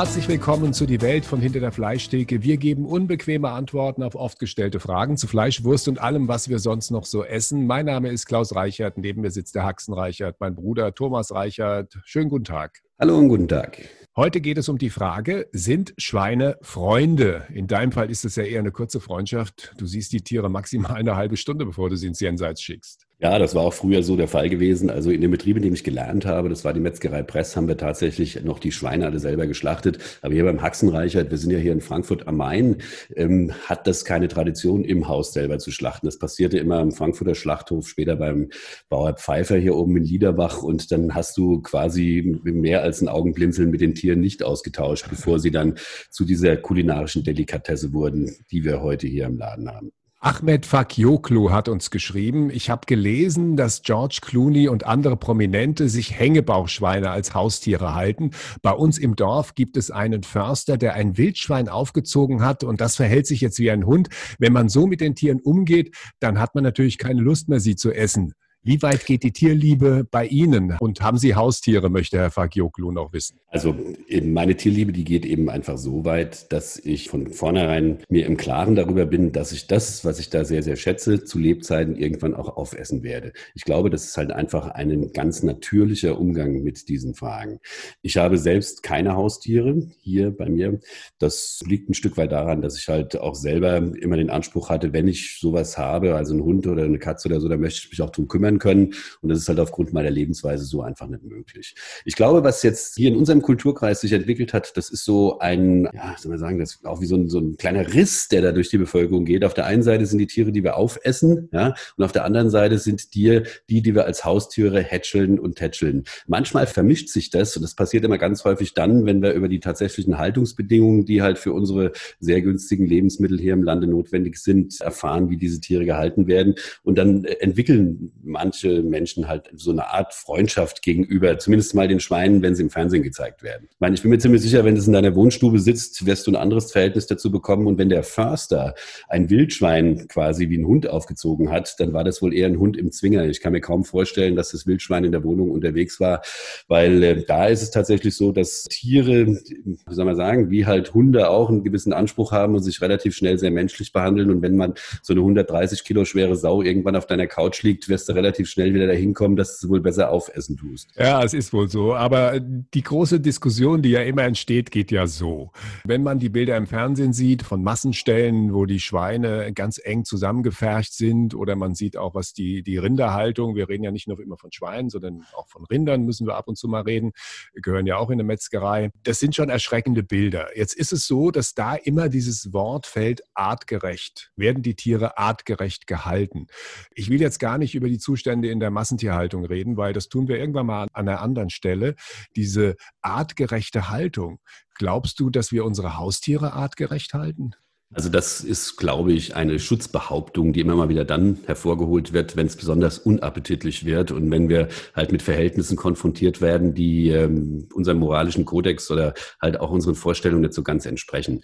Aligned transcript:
Herzlich 0.00 0.28
willkommen 0.28 0.72
zu 0.72 0.86
Die 0.86 1.02
Welt 1.02 1.26
von 1.26 1.42
hinter 1.42 1.60
der 1.60 1.72
Fleischtheke. 1.72 2.42
Wir 2.42 2.56
geben 2.56 2.86
unbequeme 2.86 3.50
Antworten 3.50 4.02
auf 4.02 4.14
oft 4.14 4.38
gestellte 4.38 4.80
Fragen 4.80 5.18
zu 5.18 5.26
Fleisch, 5.26 5.62
Wurst 5.62 5.88
und 5.88 6.00
allem, 6.00 6.26
was 6.26 6.48
wir 6.48 6.58
sonst 6.58 6.90
noch 6.90 7.04
so 7.04 7.22
essen. 7.22 7.66
Mein 7.66 7.84
Name 7.84 8.08
ist 8.08 8.24
Klaus 8.24 8.54
Reichert, 8.54 8.96
neben 8.96 9.20
mir 9.20 9.30
sitzt 9.30 9.56
der 9.56 9.64
Haxen 9.64 9.92
Reichert, 9.92 10.36
mein 10.40 10.54
Bruder 10.54 10.94
Thomas 10.94 11.34
Reichert. 11.34 11.98
Schönen 12.06 12.30
guten 12.30 12.44
Tag. 12.44 12.80
Hallo 12.98 13.18
und 13.18 13.28
guten 13.28 13.46
Tag. 13.46 13.90
Heute 14.16 14.40
geht 14.40 14.56
es 14.56 14.70
um 14.70 14.78
die 14.78 14.88
Frage, 14.88 15.48
sind 15.52 15.92
Schweine 15.98 16.56
Freunde? 16.62 17.46
In 17.52 17.66
deinem 17.66 17.92
Fall 17.92 18.10
ist 18.10 18.24
es 18.24 18.36
ja 18.36 18.44
eher 18.44 18.60
eine 18.60 18.72
kurze 18.72 19.00
Freundschaft. 19.00 19.74
Du 19.76 19.84
siehst 19.84 20.14
die 20.14 20.22
Tiere 20.22 20.48
maximal 20.48 20.94
eine 20.94 21.16
halbe 21.16 21.36
Stunde, 21.36 21.66
bevor 21.66 21.90
du 21.90 21.96
sie 21.96 22.06
ins 22.06 22.20
Jenseits 22.20 22.62
schickst. 22.62 23.06
Ja, 23.22 23.38
das 23.38 23.54
war 23.54 23.64
auch 23.64 23.74
früher 23.74 24.02
so 24.02 24.16
der 24.16 24.28
Fall 24.28 24.48
gewesen. 24.48 24.88
Also 24.88 25.10
in 25.10 25.20
dem 25.20 25.30
Betrieb, 25.30 25.58
in 25.58 25.62
dem 25.62 25.74
ich 25.74 25.84
gelernt 25.84 26.24
habe, 26.24 26.48
das 26.48 26.64
war 26.64 26.72
die 26.72 26.80
Metzgerei 26.80 27.22
Press, 27.22 27.54
haben 27.54 27.68
wir 27.68 27.76
tatsächlich 27.76 28.42
noch 28.44 28.58
die 28.58 28.72
Schweine 28.72 29.04
alle 29.04 29.18
selber 29.18 29.46
geschlachtet. 29.46 29.98
Aber 30.22 30.32
hier 30.32 30.44
beim 30.44 30.62
Haxenreichert, 30.62 31.30
wir 31.30 31.36
sind 31.36 31.50
ja 31.50 31.58
hier 31.58 31.72
in 31.72 31.82
Frankfurt 31.82 32.26
am 32.26 32.38
Main, 32.38 32.78
ähm, 33.14 33.52
hat 33.66 33.86
das 33.86 34.06
keine 34.06 34.28
Tradition, 34.28 34.84
im 34.84 35.06
Haus 35.06 35.34
selber 35.34 35.58
zu 35.58 35.70
schlachten. 35.70 36.06
Das 36.06 36.18
passierte 36.18 36.56
immer 36.56 36.80
im 36.80 36.92
Frankfurter 36.92 37.34
Schlachthof, 37.34 37.86
später 37.90 38.16
beim 38.16 38.48
Bauer 38.88 39.12
Pfeiffer 39.12 39.58
hier 39.58 39.76
oben 39.76 39.98
in 39.98 40.04
Liederbach. 40.04 40.62
Und 40.62 40.90
dann 40.90 41.14
hast 41.14 41.36
du 41.36 41.60
quasi 41.60 42.40
mehr 42.42 42.82
als 42.82 43.02
ein 43.02 43.08
Augenblinzeln 43.08 43.70
mit 43.70 43.82
den 43.82 43.94
Tieren 43.94 44.20
nicht 44.20 44.42
ausgetauscht, 44.42 45.10
bevor 45.10 45.38
sie 45.38 45.50
dann 45.50 45.74
zu 46.08 46.24
dieser 46.24 46.56
kulinarischen 46.56 47.22
Delikatesse 47.22 47.92
wurden, 47.92 48.34
die 48.50 48.64
wir 48.64 48.80
heute 48.80 49.06
hier 49.06 49.26
im 49.26 49.36
Laden 49.36 49.70
haben. 49.70 49.92
Ahmed 50.22 50.66
Fakioklu 50.66 51.50
hat 51.50 51.70
uns 51.70 51.90
geschrieben, 51.90 52.50
ich 52.50 52.68
habe 52.68 52.84
gelesen, 52.84 53.56
dass 53.56 53.80
George 53.80 54.18
Clooney 54.20 54.68
und 54.68 54.84
andere 54.84 55.16
Prominente 55.16 55.88
sich 55.88 56.18
Hängebauchschweine 56.18 57.10
als 57.10 57.32
Haustiere 57.32 57.94
halten. 57.94 58.32
Bei 58.60 58.72
uns 58.72 58.98
im 58.98 59.16
Dorf 59.16 59.54
gibt 59.54 59.78
es 59.78 59.90
einen 59.90 60.22
Förster, 60.22 60.76
der 60.76 60.92
ein 60.92 61.16
Wildschwein 61.16 61.70
aufgezogen 61.70 62.42
hat 62.42 62.64
und 62.64 62.82
das 62.82 62.96
verhält 62.96 63.26
sich 63.26 63.40
jetzt 63.40 63.58
wie 63.60 63.70
ein 63.70 63.86
Hund. 63.86 64.10
Wenn 64.38 64.52
man 64.52 64.68
so 64.68 64.86
mit 64.86 65.00
den 65.00 65.14
Tieren 65.14 65.40
umgeht, 65.40 65.96
dann 66.18 66.38
hat 66.38 66.54
man 66.54 66.64
natürlich 66.64 66.98
keine 66.98 67.22
Lust 67.22 67.48
mehr, 67.48 67.60
sie 67.60 67.76
zu 67.76 67.90
essen. 67.90 68.34
Wie 68.62 68.82
weit 68.82 69.06
geht 69.06 69.22
die 69.22 69.32
Tierliebe 69.32 70.06
bei 70.10 70.26
Ihnen? 70.26 70.76
Und 70.80 71.00
haben 71.00 71.16
Sie 71.16 71.34
Haustiere, 71.34 71.88
möchte 71.88 72.18
Herr 72.18 72.30
Fagioklu 72.30 72.92
noch 72.92 73.14
wissen. 73.14 73.40
Also 73.46 73.74
meine 74.22 74.54
Tierliebe, 74.54 74.92
die 74.92 75.04
geht 75.04 75.24
eben 75.24 75.48
einfach 75.48 75.78
so 75.78 76.04
weit, 76.04 76.52
dass 76.52 76.76
ich 76.76 77.08
von 77.08 77.28
vornherein 77.28 78.00
mir 78.10 78.26
im 78.26 78.36
Klaren 78.36 78.76
darüber 78.76 79.06
bin, 79.06 79.32
dass 79.32 79.52
ich 79.52 79.66
das, 79.66 80.04
was 80.04 80.20
ich 80.20 80.28
da 80.28 80.44
sehr, 80.44 80.62
sehr 80.62 80.76
schätze, 80.76 81.24
zu 81.24 81.38
Lebzeiten 81.38 81.96
irgendwann 81.96 82.34
auch 82.34 82.54
aufessen 82.58 83.02
werde. 83.02 83.32
Ich 83.54 83.64
glaube, 83.64 83.88
das 83.88 84.04
ist 84.04 84.18
halt 84.18 84.30
einfach 84.30 84.68
ein 84.68 85.10
ganz 85.14 85.42
natürlicher 85.42 86.20
Umgang 86.20 86.62
mit 86.62 86.90
diesen 86.90 87.14
Fragen. 87.14 87.60
Ich 88.02 88.18
habe 88.18 88.36
selbst 88.36 88.82
keine 88.82 89.14
Haustiere 89.16 89.88
hier 90.02 90.36
bei 90.36 90.50
mir. 90.50 90.80
Das 91.18 91.60
liegt 91.66 91.88
ein 91.88 91.94
Stück 91.94 92.18
weit 92.18 92.32
daran, 92.32 92.60
dass 92.60 92.78
ich 92.78 92.88
halt 92.88 93.18
auch 93.18 93.36
selber 93.36 93.78
immer 93.78 94.18
den 94.18 94.28
Anspruch 94.28 94.68
hatte, 94.68 94.92
wenn 94.92 95.08
ich 95.08 95.38
sowas 95.40 95.78
habe, 95.78 96.14
also 96.14 96.34
einen 96.34 96.44
Hund 96.44 96.66
oder 96.66 96.84
eine 96.84 96.98
Katze 96.98 97.28
oder 97.28 97.40
so, 97.40 97.48
dann 97.48 97.60
möchte 97.60 97.80
ich 97.84 97.90
mich 97.90 98.02
auch 98.02 98.10
drum 98.10 98.28
kümmern 98.28 98.49
führen 98.50 98.58
können. 98.58 98.94
Und 99.22 99.28
das 99.28 99.38
ist 99.38 99.48
halt 99.48 99.60
aufgrund 99.60 99.92
meiner 99.92 100.10
Lebensweise 100.10 100.64
so 100.64 100.82
einfach 100.82 101.06
nicht 101.06 101.24
möglich. 101.24 101.74
Ich 102.04 102.16
glaube, 102.16 102.42
was 102.44 102.62
jetzt 102.62 102.96
hier 102.96 103.08
in 103.08 103.16
unserem 103.16 103.42
Kulturkreis 103.42 104.00
sich 104.00 104.12
entwickelt 104.12 104.52
hat, 104.52 104.76
das 104.76 104.90
ist 104.90 105.04
so 105.04 105.38
ein, 105.38 105.88
ja, 105.92 106.16
soll 106.18 106.30
man 106.30 106.38
sagen, 106.38 106.58
das 106.58 106.74
ist 106.74 106.86
auch 106.86 107.00
wie 107.00 107.06
so 107.06 107.16
ein, 107.16 107.28
so 107.28 107.38
ein 107.38 107.56
kleiner 107.56 107.92
Riss, 107.94 108.28
der 108.28 108.42
da 108.42 108.52
durch 108.52 108.68
die 108.68 108.78
Bevölkerung 108.78 109.24
geht. 109.24 109.44
Auf 109.44 109.54
der 109.54 109.66
einen 109.66 109.82
Seite 109.82 110.06
sind 110.06 110.18
die 110.18 110.26
Tiere, 110.26 110.52
die 110.52 110.64
wir 110.64 110.76
aufessen, 110.76 111.48
ja, 111.52 111.74
und 111.96 112.04
auf 112.04 112.12
der 112.12 112.24
anderen 112.24 112.50
Seite 112.50 112.78
sind 112.78 113.14
die, 113.14 113.42
die, 113.68 113.82
die 113.82 113.94
wir 113.94 114.04
als 114.04 114.24
Haustiere 114.24 114.82
hätscheln 114.82 115.38
und 115.38 115.56
tätscheln. 115.56 116.04
Manchmal 116.26 116.66
vermischt 116.66 117.08
sich 117.08 117.30
das 117.30 117.56
und 117.56 117.62
das 117.62 117.74
passiert 117.74 118.04
immer 118.04 118.18
ganz 118.18 118.44
häufig 118.44 118.74
dann, 118.74 119.06
wenn 119.06 119.22
wir 119.22 119.32
über 119.32 119.48
die 119.48 119.60
tatsächlichen 119.60 120.18
Haltungsbedingungen, 120.18 121.04
die 121.04 121.22
halt 121.22 121.38
für 121.38 121.52
unsere 121.52 121.92
sehr 122.18 122.42
günstigen 122.42 122.86
Lebensmittel 122.86 123.38
hier 123.38 123.52
im 123.52 123.62
Lande 123.62 123.86
notwendig 123.86 124.38
sind, 124.38 124.80
erfahren, 124.80 125.30
wie 125.30 125.36
diese 125.36 125.60
Tiere 125.60 125.84
gehalten 125.84 126.26
werden. 126.26 126.54
Und 126.82 126.98
dann 126.98 127.24
entwickeln 127.24 128.12
manche 128.40 128.82
Menschen 128.82 129.28
halt 129.28 129.50
so 129.54 129.70
eine 129.70 129.92
Art 129.92 130.14
Freundschaft 130.14 130.82
gegenüber, 130.82 131.38
zumindest 131.38 131.74
mal 131.74 131.88
den 131.88 132.00
Schweinen, 132.00 132.42
wenn 132.42 132.54
sie 132.54 132.62
im 132.62 132.70
Fernsehen 132.70 133.02
gezeigt 133.02 133.42
werden. 133.42 133.68
Ich 133.70 133.80
meine, 133.80 133.94
ich 133.94 134.02
bin 134.02 134.10
mir 134.10 134.18
ziemlich 134.18 134.42
sicher, 134.42 134.64
wenn 134.64 134.76
es 134.76 134.86
in 134.86 134.94
deiner 134.94 135.14
Wohnstube 135.14 135.58
sitzt, 135.58 136.06
wirst 136.06 136.26
du 136.26 136.30
ein 136.30 136.36
anderes 136.36 136.72
Verhältnis 136.72 137.06
dazu 137.06 137.30
bekommen. 137.30 137.66
Und 137.66 137.76
wenn 137.78 137.90
der 137.90 138.02
Förster 138.02 138.74
ein 139.08 139.28
Wildschwein 139.28 140.08
quasi 140.08 140.48
wie 140.48 140.56
ein 140.56 140.66
Hund 140.66 140.88
aufgezogen 140.88 141.50
hat, 141.50 141.78
dann 141.78 141.92
war 141.92 142.02
das 142.02 142.22
wohl 142.22 142.32
eher 142.32 142.46
ein 142.46 142.58
Hund 142.58 142.76
im 142.76 142.92
Zwinger. 142.92 143.24
Ich 143.26 143.40
kann 143.40 143.52
mir 143.52 143.60
kaum 143.60 143.84
vorstellen, 143.84 144.36
dass 144.36 144.52
das 144.52 144.66
Wildschwein 144.66 145.04
in 145.04 145.12
der 145.12 145.22
Wohnung 145.22 145.50
unterwegs 145.50 146.00
war, 146.00 146.22
weil 146.68 147.02
äh, 147.02 147.24
da 147.24 147.46
ist 147.46 147.62
es 147.62 147.70
tatsächlich 147.70 148.16
so, 148.16 148.32
dass 148.32 148.64
Tiere, 148.64 149.26
wie 149.26 149.94
soll 149.94 150.06
man 150.06 150.16
sagen, 150.16 150.50
wie 150.50 150.64
halt 150.64 150.94
Hunde 150.94 151.28
auch 151.28 151.50
einen 151.50 151.62
gewissen 151.62 151.92
Anspruch 151.92 152.32
haben 152.32 152.54
und 152.54 152.62
sich 152.62 152.80
relativ 152.80 153.14
schnell 153.14 153.38
sehr 153.38 153.50
menschlich 153.50 153.92
behandeln. 153.92 154.30
Und 154.30 154.40
wenn 154.40 154.56
man 154.56 154.74
so 155.02 155.12
eine 155.12 155.20
130 155.20 155.84
Kilo 155.84 156.04
schwere 156.04 156.36
Sau 156.36 156.62
irgendwann 156.62 156.96
auf 156.96 157.06
deiner 157.06 157.26
Couch 157.26 157.62
liegt, 157.62 157.88
wirst 157.88 158.08
du 158.08 158.14
relativ 158.14 158.29
relativ 158.30 158.48
schnell 158.48 158.72
wieder 158.74 158.86
dahin 158.86 159.12
kommen, 159.12 159.36
dass 159.36 159.58
du 159.58 159.68
wohl 159.68 159.80
besser 159.80 160.10
aufessen 160.10 160.56
tust. 160.56 160.88
Ja, 160.96 161.22
es 161.22 161.34
ist 161.34 161.52
wohl 161.52 161.68
so. 161.68 161.94
Aber 161.94 162.38
die 162.38 162.82
große 162.82 163.20
Diskussion, 163.20 163.82
die 163.82 163.90
ja 163.90 164.02
immer 164.02 164.22
entsteht, 164.22 164.70
geht 164.70 164.92
ja 164.92 165.06
so. 165.06 165.50
Wenn 165.84 166.02
man 166.02 166.18
die 166.18 166.28
Bilder 166.28 166.56
im 166.56 166.66
Fernsehen 166.66 167.12
sieht 167.12 167.42
von 167.42 167.62
Massenstellen, 167.62 168.54
wo 168.54 168.66
die 168.66 168.78
Schweine 168.78 169.52
ganz 169.52 169.80
eng 169.82 170.04
zusammengefercht 170.04 170.94
sind, 170.94 171.34
oder 171.34 171.56
man 171.56 171.74
sieht 171.74 171.96
auch, 171.96 172.14
was 172.14 172.32
die, 172.32 172.62
die 172.62 172.78
Rinderhaltung, 172.78 173.56
wir 173.56 173.68
reden 173.68 173.84
ja 173.84 173.90
nicht 173.90 174.06
nur 174.06 174.20
immer 174.20 174.36
von 174.36 174.52
Schweinen, 174.52 174.90
sondern 174.90 175.24
auch 175.34 175.48
von 175.48 175.64
Rindern 175.64 176.04
müssen 176.04 176.26
wir 176.26 176.36
ab 176.36 176.46
und 176.46 176.56
zu 176.56 176.68
mal 176.68 176.82
reden, 176.82 177.12
wir 177.52 177.62
gehören 177.62 177.86
ja 177.86 177.96
auch 177.96 178.10
in 178.10 178.14
eine 178.14 178.24
Metzgerei. 178.24 178.90
Das 179.02 179.18
sind 179.18 179.34
schon 179.34 179.48
erschreckende 179.48 180.02
Bilder. 180.02 180.56
Jetzt 180.56 180.74
ist 180.74 180.92
es 180.92 181.06
so, 181.06 181.30
dass 181.30 181.54
da 181.54 181.74
immer 181.74 182.08
dieses 182.08 182.52
Wort 182.52 182.86
fällt, 182.86 183.22
artgerecht. 183.34 184.30
Werden 184.36 184.62
die 184.62 184.76
Tiere 184.76 185.18
artgerecht 185.18 185.86
gehalten? 185.86 186.46
Ich 186.94 187.10
will 187.10 187.20
jetzt 187.20 187.40
gar 187.40 187.58
nicht 187.58 187.74
über 187.74 187.88
die 187.88 187.98
Zustände 187.98 188.19
Zustände 188.20 188.50
in 188.50 188.60
der 188.60 188.70
Massentierhaltung 188.70 189.46
reden, 189.46 189.78
weil 189.78 189.94
das 189.94 190.10
tun 190.10 190.28
wir 190.28 190.36
irgendwann 190.36 190.66
mal 190.66 190.88
an 190.92 191.08
einer 191.08 191.22
anderen 191.22 191.48
Stelle. 191.48 191.94
Diese 192.36 192.76
artgerechte 193.00 193.88
Haltung. 193.88 194.40
Glaubst 194.74 195.20
du, 195.20 195.30
dass 195.30 195.52
wir 195.52 195.64
unsere 195.64 195.96
Haustiere 195.96 196.52
artgerecht 196.52 197.14
halten? 197.14 197.52
Also 197.92 198.08
das 198.08 198.42
ist, 198.42 198.76
glaube 198.76 199.12
ich, 199.12 199.34
eine 199.34 199.58
Schutzbehauptung, 199.58 200.52
die 200.52 200.60
immer 200.60 200.76
mal 200.76 200.90
wieder 200.90 201.04
dann 201.04 201.38
hervorgeholt 201.46 202.12
wird, 202.12 202.36
wenn 202.36 202.46
es 202.46 202.56
besonders 202.56 202.98
unappetitlich 202.98 203.84
wird 203.84 204.12
und 204.12 204.30
wenn 204.30 204.48
wir 204.48 204.68
halt 204.94 205.10
mit 205.10 205.22
Verhältnissen 205.22 205.76
konfrontiert 205.76 206.40
werden, 206.40 206.74
die 206.74 207.08
ähm, 207.08 207.68
unserem 207.74 207.98
moralischen 207.98 208.44
Kodex 208.44 208.90
oder 208.92 209.14
halt 209.42 209.58
auch 209.58 209.70
unseren 209.70 209.96
Vorstellungen 209.96 210.42
nicht 210.42 210.54
so 210.54 210.62
ganz 210.62 210.86
entsprechen. 210.86 211.42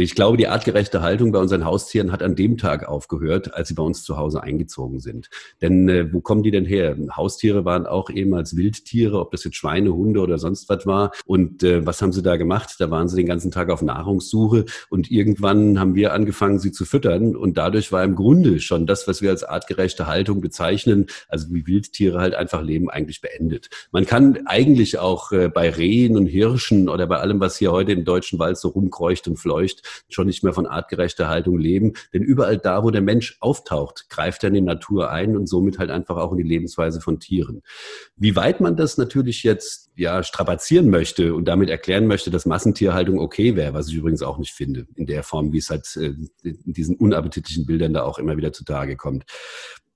Ich 0.00 0.14
glaube, 0.14 0.36
die 0.36 0.46
artgerechte 0.46 1.02
Haltung 1.02 1.32
bei 1.32 1.40
unseren 1.40 1.64
Haustieren 1.64 2.12
hat 2.12 2.22
an 2.22 2.36
dem 2.36 2.56
Tag 2.56 2.86
aufgehört, 2.86 3.54
als 3.54 3.66
sie 3.66 3.74
bei 3.74 3.82
uns 3.82 4.04
zu 4.04 4.16
Hause 4.16 4.44
eingezogen 4.44 5.00
sind. 5.00 5.28
Denn 5.60 5.88
äh, 5.88 6.12
wo 6.12 6.20
kommen 6.20 6.44
die 6.44 6.52
denn 6.52 6.64
her? 6.64 6.96
Haustiere 7.16 7.64
waren 7.64 7.84
auch 7.84 8.08
ehemals 8.08 8.56
Wildtiere, 8.56 9.18
ob 9.18 9.32
das 9.32 9.42
jetzt 9.42 9.56
Schweine, 9.56 9.92
Hunde 9.92 10.20
oder 10.20 10.38
sonst 10.38 10.68
was 10.68 10.86
war. 10.86 11.10
Und 11.26 11.64
äh, 11.64 11.84
was 11.84 12.00
haben 12.00 12.12
sie 12.12 12.22
da 12.22 12.36
gemacht? 12.36 12.76
Da 12.78 12.92
waren 12.92 13.08
sie 13.08 13.16
den 13.16 13.26
ganzen 13.26 13.50
Tag 13.50 13.70
auf 13.70 13.82
Nahrungssuche 13.82 14.66
und 14.88 15.10
irgendwann 15.10 15.80
haben 15.80 15.96
wir 15.96 16.12
angefangen, 16.12 16.60
sie 16.60 16.70
zu 16.70 16.84
füttern. 16.84 17.34
Und 17.34 17.58
dadurch 17.58 17.90
war 17.90 18.04
im 18.04 18.14
Grunde 18.14 18.60
schon 18.60 18.86
das, 18.86 19.08
was 19.08 19.20
wir 19.20 19.30
als 19.30 19.42
artgerechte 19.42 20.06
Haltung 20.06 20.40
bezeichnen, 20.40 21.06
also 21.28 21.52
wie 21.52 21.66
Wildtiere 21.66 22.20
halt 22.20 22.36
einfach 22.36 22.62
leben, 22.62 22.88
eigentlich 22.88 23.20
beendet. 23.20 23.68
Man 23.90 24.06
kann 24.06 24.46
eigentlich 24.46 25.00
auch 25.00 25.32
äh, 25.32 25.48
bei 25.48 25.70
Rehen 25.70 26.16
und 26.16 26.26
Hirschen 26.26 26.88
oder 26.88 27.08
bei 27.08 27.16
allem, 27.16 27.40
was 27.40 27.58
hier 27.58 27.72
heute 27.72 27.90
im 27.90 28.04
deutschen 28.04 28.38
Wald 28.38 28.58
so 28.58 28.68
rumkreucht 28.68 29.26
und 29.26 29.38
fleucht, 29.38 29.87
schon 30.08 30.26
nicht 30.26 30.44
mehr 30.44 30.52
von 30.52 30.66
artgerechter 30.66 31.28
Haltung 31.28 31.58
leben. 31.58 31.92
Denn 32.12 32.22
überall 32.22 32.58
da, 32.58 32.82
wo 32.84 32.90
der 32.90 33.02
Mensch 33.02 33.36
auftaucht, 33.40 34.08
greift 34.08 34.44
er 34.44 34.48
in 34.48 34.54
die 34.54 34.60
Natur 34.60 35.10
ein 35.10 35.36
und 35.36 35.46
somit 35.46 35.78
halt 35.78 35.90
einfach 35.90 36.16
auch 36.16 36.32
in 36.32 36.38
die 36.38 36.44
Lebensweise 36.44 37.00
von 37.00 37.20
Tieren. 37.20 37.62
Wie 38.16 38.36
weit 38.36 38.60
man 38.60 38.76
das 38.76 38.98
natürlich 38.98 39.42
jetzt 39.42 39.90
ja 39.96 40.22
strapazieren 40.22 40.90
möchte 40.90 41.34
und 41.34 41.46
damit 41.46 41.70
erklären 41.70 42.06
möchte, 42.06 42.30
dass 42.30 42.46
Massentierhaltung 42.46 43.18
okay 43.18 43.56
wäre, 43.56 43.74
was 43.74 43.88
ich 43.88 43.94
übrigens 43.94 44.22
auch 44.22 44.38
nicht 44.38 44.52
finde, 44.52 44.86
in 44.94 45.06
der 45.06 45.22
Form, 45.22 45.52
wie 45.52 45.58
es 45.58 45.70
halt 45.70 45.86
äh, 45.96 46.14
in 46.42 46.72
diesen 46.72 46.96
unappetitlichen 46.96 47.66
Bildern 47.66 47.92
da 47.92 48.04
auch 48.04 48.18
immer 48.18 48.36
wieder 48.36 48.52
zutage 48.52 48.96
kommt. 48.96 49.24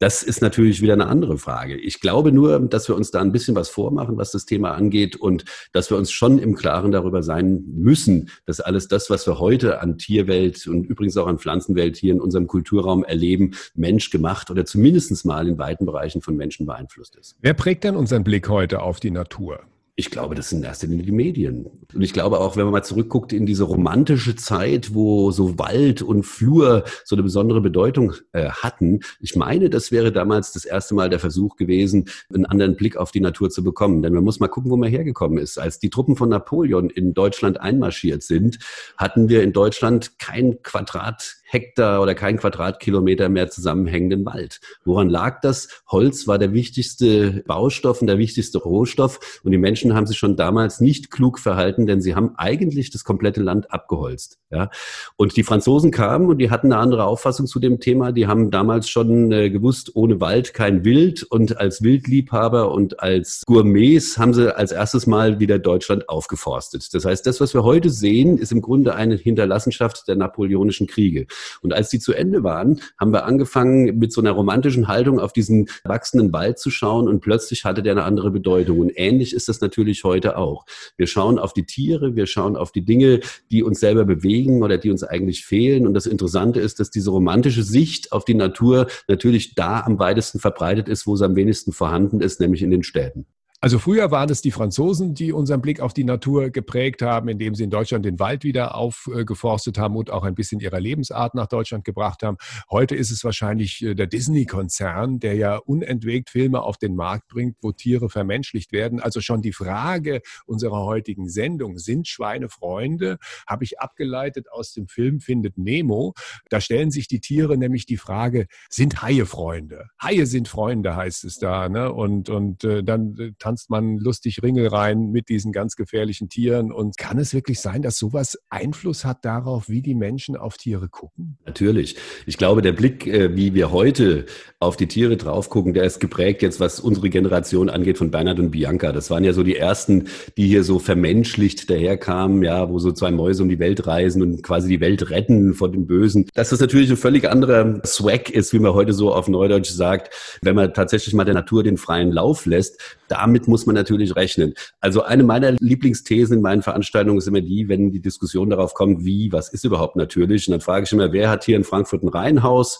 Das 0.02 0.24
ist 0.24 0.42
natürlich 0.42 0.82
wieder 0.82 0.94
eine 0.94 1.06
andere 1.06 1.38
Frage. 1.38 1.76
Ich 1.76 2.00
glaube 2.00 2.32
nur, 2.32 2.58
dass 2.58 2.88
wir 2.88 2.96
uns 2.96 3.12
da 3.12 3.20
ein 3.20 3.30
bisschen 3.30 3.54
was 3.54 3.68
vormachen, 3.68 4.16
was 4.16 4.32
das 4.32 4.46
Thema 4.46 4.72
angeht 4.72 5.14
und 5.14 5.44
dass 5.72 5.90
wir 5.90 5.96
uns 5.96 6.10
schon 6.10 6.40
im 6.40 6.56
Klaren 6.56 6.90
darüber 6.90 7.22
sein 7.22 7.62
müssen, 7.68 8.28
dass 8.44 8.58
alles 8.58 8.88
das, 8.88 9.10
was 9.10 9.28
wir 9.28 9.38
heute 9.38 9.80
an 9.80 9.98
Tierwelt 9.98 10.66
und 10.66 10.86
übrigens 10.86 11.16
auch 11.16 11.28
an 11.28 11.38
Pflanzenwelt 11.38 11.96
hier 11.96 12.14
in 12.14 12.20
unserem 12.20 12.48
Kulturraum 12.48 13.04
erleben, 13.04 13.52
menschgemacht 13.76 14.50
oder 14.50 14.64
zumindest 14.64 15.24
mal 15.24 15.46
in 15.46 15.56
weiten 15.58 15.86
Bereichen 15.86 16.20
von 16.20 16.34
Menschen 16.34 16.66
beeinflusst 16.66 17.14
ist. 17.14 17.36
Wer 17.40 17.54
prägt 17.54 17.84
denn 17.84 17.94
unseren 17.94 18.24
Blick 18.24 18.48
heute 18.48 18.82
auf 18.82 18.98
die 18.98 19.12
Natur? 19.12 19.60
Ich 19.94 20.10
glaube, 20.10 20.34
das 20.34 20.48
sind 20.48 20.60
in 20.60 20.64
erster 20.64 20.86
die 20.86 21.12
Medien. 21.12 21.66
Und 21.92 22.00
ich 22.00 22.14
glaube 22.14 22.40
auch, 22.40 22.56
wenn 22.56 22.64
man 22.64 22.72
mal 22.72 22.82
zurückguckt 22.82 23.34
in 23.34 23.44
diese 23.44 23.64
romantische 23.64 24.34
Zeit, 24.36 24.94
wo 24.94 25.30
so 25.32 25.58
Wald 25.58 26.00
und 26.00 26.22
Flur 26.22 26.84
so 27.04 27.14
eine 27.14 27.22
besondere 27.22 27.60
Bedeutung 27.60 28.14
äh, 28.32 28.48
hatten. 28.48 29.00
Ich 29.20 29.36
meine, 29.36 29.68
das 29.68 29.92
wäre 29.92 30.10
damals 30.10 30.52
das 30.52 30.64
erste 30.64 30.94
Mal 30.94 31.10
der 31.10 31.18
Versuch 31.18 31.56
gewesen, 31.56 32.06
einen 32.32 32.46
anderen 32.46 32.74
Blick 32.74 32.96
auf 32.96 33.10
die 33.10 33.20
Natur 33.20 33.50
zu 33.50 33.62
bekommen. 33.62 34.00
Denn 34.00 34.14
man 34.14 34.24
muss 34.24 34.40
mal 34.40 34.48
gucken, 34.48 34.70
wo 34.70 34.78
man 34.78 34.88
hergekommen 34.88 35.36
ist. 35.36 35.58
Als 35.58 35.78
die 35.78 35.90
Truppen 35.90 36.16
von 36.16 36.30
Napoleon 36.30 36.88
in 36.88 37.12
Deutschland 37.12 37.60
einmarschiert 37.60 38.22
sind, 38.22 38.60
hatten 38.96 39.28
wir 39.28 39.42
in 39.42 39.52
Deutschland 39.52 40.18
kein 40.18 40.62
Quadrat 40.62 41.41
Hektar 41.52 42.00
oder 42.00 42.14
kein 42.14 42.38
Quadratkilometer 42.38 43.28
mehr 43.28 43.50
zusammenhängenden 43.50 44.24
Wald. 44.24 44.60
Woran 44.86 45.10
lag 45.10 45.42
das? 45.42 45.68
Holz 45.86 46.26
war 46.26 46.38
der 46.38 46.54
wichtigste 46.54 47.44
Baustoff 47.46 48.00
und 48.00 48.06
der 48.06 48.16
wichtigste 48.16 48.58
Rohstoff 48.58 49.40
und 49.44 49.52
die 49.52 49.58
Menschen 49.58 49.94
haben 49.94 50.06
sich 50.06 50.16
schon 50.16 50.36
damals 50.36 50.80
nicht 50.80 51.10
klug 51.10 51.38
verhalten, 51.38 51.86
denn 51.86 52.00
sie 52.00 52.14
haben 52.14 52.32
eigentlich 52.36 52.88
das 52.90 53.04
komplette 53.04 53.42
Land 53.42 53.70
abgeholzt. 53.70 54.38
Ja? 54.50 54.70
Und 55.16 55.36
die 55.36 55.42
Franzosen 55.42 55.90
kamen 55.90 56.30
und 56.30 56.38
die 56.38 56.50
hatten 56.50 56.72
eine 56.72 56.80
andere 56.80 57.04
Auffassung 57.04 57.46
zu 57.46 57.60
dem 57.60 57.80
Thema. 57.80 58.12
Die 58.12 58.26
haben 58.26 58.50
damals 58.50 58.88
schon 58.88 59.30
äh, 59.30 59.50
gewusst, 59.50 59.94
ohne 59.94 60.20
Wald 60.20 60.54
kein 60.54 60.86
Wild 60.86 61.22
und 61.22 61.58
als 61.58 61.82
Wildliebhaber 61.82 62.72
und 62.72 63.00
als 63.00 63.42
Gourmets 63.46 64.16
haben 64.16 64.32
sie 64.32 64.56
als 64.56 64.72
erstes 64.72 65.06
Mal 65.06 65.38
wieder 65.38 65.58
Deutschland 65.58 66.08
aufgeforstet. 66.08 66.94
Das 66.94 67.04
heißt, 67.04 67.26
das, 67.26 67.42
was 67.42 67.52
wir 67.52 67.62
heute 67.62 67.90
sehen, 67.90 68.38
ist 68.38 68.52
im 68.52 68.62
Grunde 68.62 68.94
eine 68.94 69.16
Hinterlassenschaft 69.16 70.08
der 70.08 70.16
napoleonischen 70.16 70.86
Kriege. 70.86 71.26
Und 71.62 71.72
als 71.72 71.88
die 71.88 71.98
zu 71.98 72.12
Ende 72.12 72.42
waren, 72.42 72.80
haben 72.98 73.12
wir 73.12 73.24
angefangen, 73.24 73.98
mit 73.98 74.12
so 74.12 74.20
einer 74.20 74.32
romantischen 74.32 74.88
Haltung 74.88 75.20
auf 75.20 75.32
diesen 75.32 75.68
wachsenden 75.84 76.32
Wald 76.32 76.58
zu 76.58 76.70
schauen 76.70 77.08
und 77.08 77.20
plötzlich 77.20 77.64
hatte 77.64 77.82
der 77.82 77.92
eine 77.92 78.04
andere 78.04 78.30
Bedeutung. 78.30 78.80
Und 78.80 78.92
ähnlich 78.94 79.34
ist 79.34 79.48
das 79.48 79.60
natürlich 79.60 80.04
heute 80.04 80.36
auch. 80.36 80.64
Wir 80.96 81.06
schauen 81.06 81.38
auf 81.38 81.52
die 81.52 81.64
Tiere, 81.64 82.16
wir 82.16 82.26
schauen 82.26 82.56
auf 82.56 82.72
die 82.72 82.84
Dinge, 82.84 83.20
die 83.50 83.62
uns 83.62 83.80
selber 83.80 84.04
bewegen 84.04 84.62
oder 84.62 84.78
die 84.78 84.90
uns 84.90 85.04
eigentlich 85.04 85.44
fehlen. 85.44 85.86
Und 85.86 85.94
das 85.94 86.06
Interessante 86.06 86.60
ist, 86.60 86.80
dass 86.80 86.90
diese 86.90 87.10
romantische 87.10 87.62
Sicht 87.62 88.12
auf 88.12 88.24
die 88.24 88.34
Natur 88.34 88.86
natürlich 89.08 89.54
da 89.54 89.80
am 89.80 89.98
weitesten 89.98 90.38
verbreitet 90.38 90.88
ist, 90.88 91.06
wo 91.06 91.14
es 91.14 91.22
am 91.22 91.36
wenigsten 91.36 91.72
vorhanden 91.72 92.20
ist, 92.20 92.40
nämlich 92.40 92.62
in 92.62 92.70
den 92.70 92.82
Städten. 92.82 93.26
Also 93.64 93.78
früher 93.78 94.10
waren 94.10 94.28
es 94.28 94.42
die 94.42 94.50
Franzosen, 94.50 95.14
die 95.14 95.30
unseren 95.30 95.62
Blick 95.62 95.78
auf 95.78 95.94
die 95.94 96.02
Natur 96.02 96.50
geprägt 96.50 97.00
haben, 97.00 97.28
indem 97.28 97.54
sie 97.54 97.62
in 97.62 97.70
Deutschland 97.70 98.04
den 98.04 98.18
Wald 98.18 98.42
wieder 98.42 98.74
aufgeforstet 98.74 99.78
haben 99.78 99.94
und 99.94 100.10
auch 100.10 100.24
ein 100.24 100.34
bisschen 100.34 100.58
ihrer 100.58 100.80
Lebensart 100.80 101.36
nach 101.36 101.46
Deutschland 101.46 101.84
gebracht 101.84 102.24
haben. 102.24 102.38
Heute 102.72 102.96
ist 102.96 103.12
es 103.12 103.22
wahrscheinlich 103.22 103.80
äh, 103.84 103.94
der 103.94 104.08
Disney-Konzern, 104.08 105.20
der 105.20 105.36
ja 105.36 105.58
unentwegt 105.58 106.30
Filme 106.30 106.60
auf 106.60 106.76
den 106.76 106.96
Markt 106.96 107.28
bringt, 107.28 107.54
wo 107.60 107.70
Tiere 107.70 108.10
vermenschlicht 108.10 108.72
werden. 108.72 108.98
Also 108.98 109.20
schon 109.20 109.42
die 109.42 109.52
Frage 109.52 110.22
unserer 110.44 110.84
heutigen 110.84 111.28
Sendung, 111.28 111.78
sind 111.78 112.08
Schweine 112.08 112.48
Freunde, 112.48 113.18
habe 113.46 113.62
ich 113.62 113.78
abgeleitet 113.78 114.50
aus 114.50 114.72
dem 114.72 114.88
Film 114.88 115.20
Findet 115.20 115.56
Nemo. 115.56 116.14
Da 116.50 116.60
stellen 116.60 116.90
sich 116.90 117.06
die 117.06 117.20
Tiere 117.20 117.56
nämlich 117.56 117.86
die 117.86 117.96
Frage, 117.96 118.48
sind 118.68 119.02
Haie 119.02 119.24
Freunde? 119.24 119.86
Haie 120.02 120.26
sind 120.26 120.48
Freunde, 120.48 120.96
heißt 120.96 121.22
es 121.22 121.38
da. 121.38 121.68
Ne? 121.68 121.92
Und, 121.92 122.28
und 122.28 122.64
äh, 122.64 122.82
dann 122.82 123.14
äh, 123.20 123.30
tanzt 123.52 123.68
man 123.68 123.98
lustig 123.98 124.42
Ringel 124.42 124.68
rein 124.68 125.10
mit 125.10 125.28
diesen 125.28 125.52
ganz 125.52 125.76
gefährlichen 125.76 126.30
Tieren. 126.30 126.72
Und 126.72 126.96
kann 126.96 127.18
es 127.18 127.34
wirklich 127.34 127.60
sein, 127.60 127.82
dass 127.82 127.98
sowas 127.98 128.38
Einfluss 128.48 129.04
hat 129.04 129.26
darauf, 129.26 129.68
wie 129.68 129.82
die 129.82 129.94
Menschen 129.94 130.36
auf 130.36 130.56
Tiere 130.56 130.88
gucken? 130.88 131.36
Natürlich. 131.44 131.96
Ich 132.24 132.38
glaube, 132.38 132.62
der 132.62 132.72
Blick, 132.72 133.06
äh, 133.06 133.36
wie 133.36 133.52
wir 133.52 133.70
heute 133.70 134.24
auf 134.58 134.78
die 134.78 134.86
Tiere 134.86 135.18
drauf 135.18 135.50
gucken, 135.50 135.74
der 135.74 135.84
ist 135.84 136.00
geprägt 136.00 136.40
jetzt, 136.40 136.60
was 136.60 136.80
unsere 136.80 137.10
Generation 137.10 137.68
angeht, 137.68 137.98
von 137.98 138.10
Bernhard 138.10 138.38
und 138.38 138.52
Bianca. 138.52 138.90
Das 138.90 139.10
waren 139.10 139.22
ja 139.22 139.34
so 139.34 139.42
die 139.42 139.56
ersten, 139.56 140.08
die 140.38 140.46
hier 140.46 140.64
so 140.64 140.78
vermenschlicht 140.78 141.68
daherkamen, 141.68 142.42
ja, 142.42 142.70
wo 142.70 142.78
so 142.78 142.90
zwei 142.92 143.10
Mäuse 143.10 143.42
um 143.42 143.50
die 143.50 143.58
Welt 143.58 143.86
reisen 143.86 144.22
und 144.22 144.42
quasi 144.42 144.68
die 144.68 144.80
Welt 144.80 145.10
retten 145.10 145.52
vor 145.52 145.70
dem 145.70 145.86
Bösen. 145.86 146.26
Dass 146.32 146.48
das 146.48 146.60
natürlich 146.60 146.88
ein 146.88 146.96
völlig 146.96 147.28
anderer 147.28 147.82
Swag 147.84 148.30
ist, 148.30 148.54
wie 148.54 148.60
man 148.60 148.72
heute 148.72 148.94
so 148.94 149.12
auf 149.12 149.28
Neudeutsch 149.28 149.70
sagt, 149.70 150.38
wenn 150.40 150.56
man 150.56 150.72
tatsächlich 150.72 151.12
mal 151.12 151.24
der 151.24 151.34
Natur 151.34 151.62
den 151.62 151.76
freien 151.76 152.10
Lauf 152.12 152.46
lässt. 152.46 152.80
Damit 153.08 153.41
damit 153.42 153.48
muss 153.48 153.66
man 153.66 153.74
natürlich 153.74 154.14
rechnen. 154.16 154.54
Also 154.80 155.02
eine 155.02 155.22
meiner 155.24 155.52
Lieblingsthesen 155.52 156.36
in 156.36 156.42
meinen 156.42 156.62
Veranstaltungen 156.62 157.18
ist 157.18 157.26
immer 157.26 157.40
die, 157.40 157.68
wenn 157.68 157.90
die 157.90 158.00
Diskussion 158.00 158.50
darauf 158.50 158.74
kommt, 158.74 159.04
wie, 159.04 159.32
was 159.32 159.52
ist 159.52 159.64
überhaupt 159.64 159.96
natürlich? 159.96 160.46
Und 160.48 160.52
dann 160.52 160.60
frage 160.60 160.84
ich 160.84 160.92
immer, 160.92 161.12
wer 161.12 161.28
hat 161.28 161.44
hier 161.44 161.56
in 161.56 161.64
Frankfurt 161.64 162.02
ein 162.02 162.08
Reihenhaus? 162.08 162.78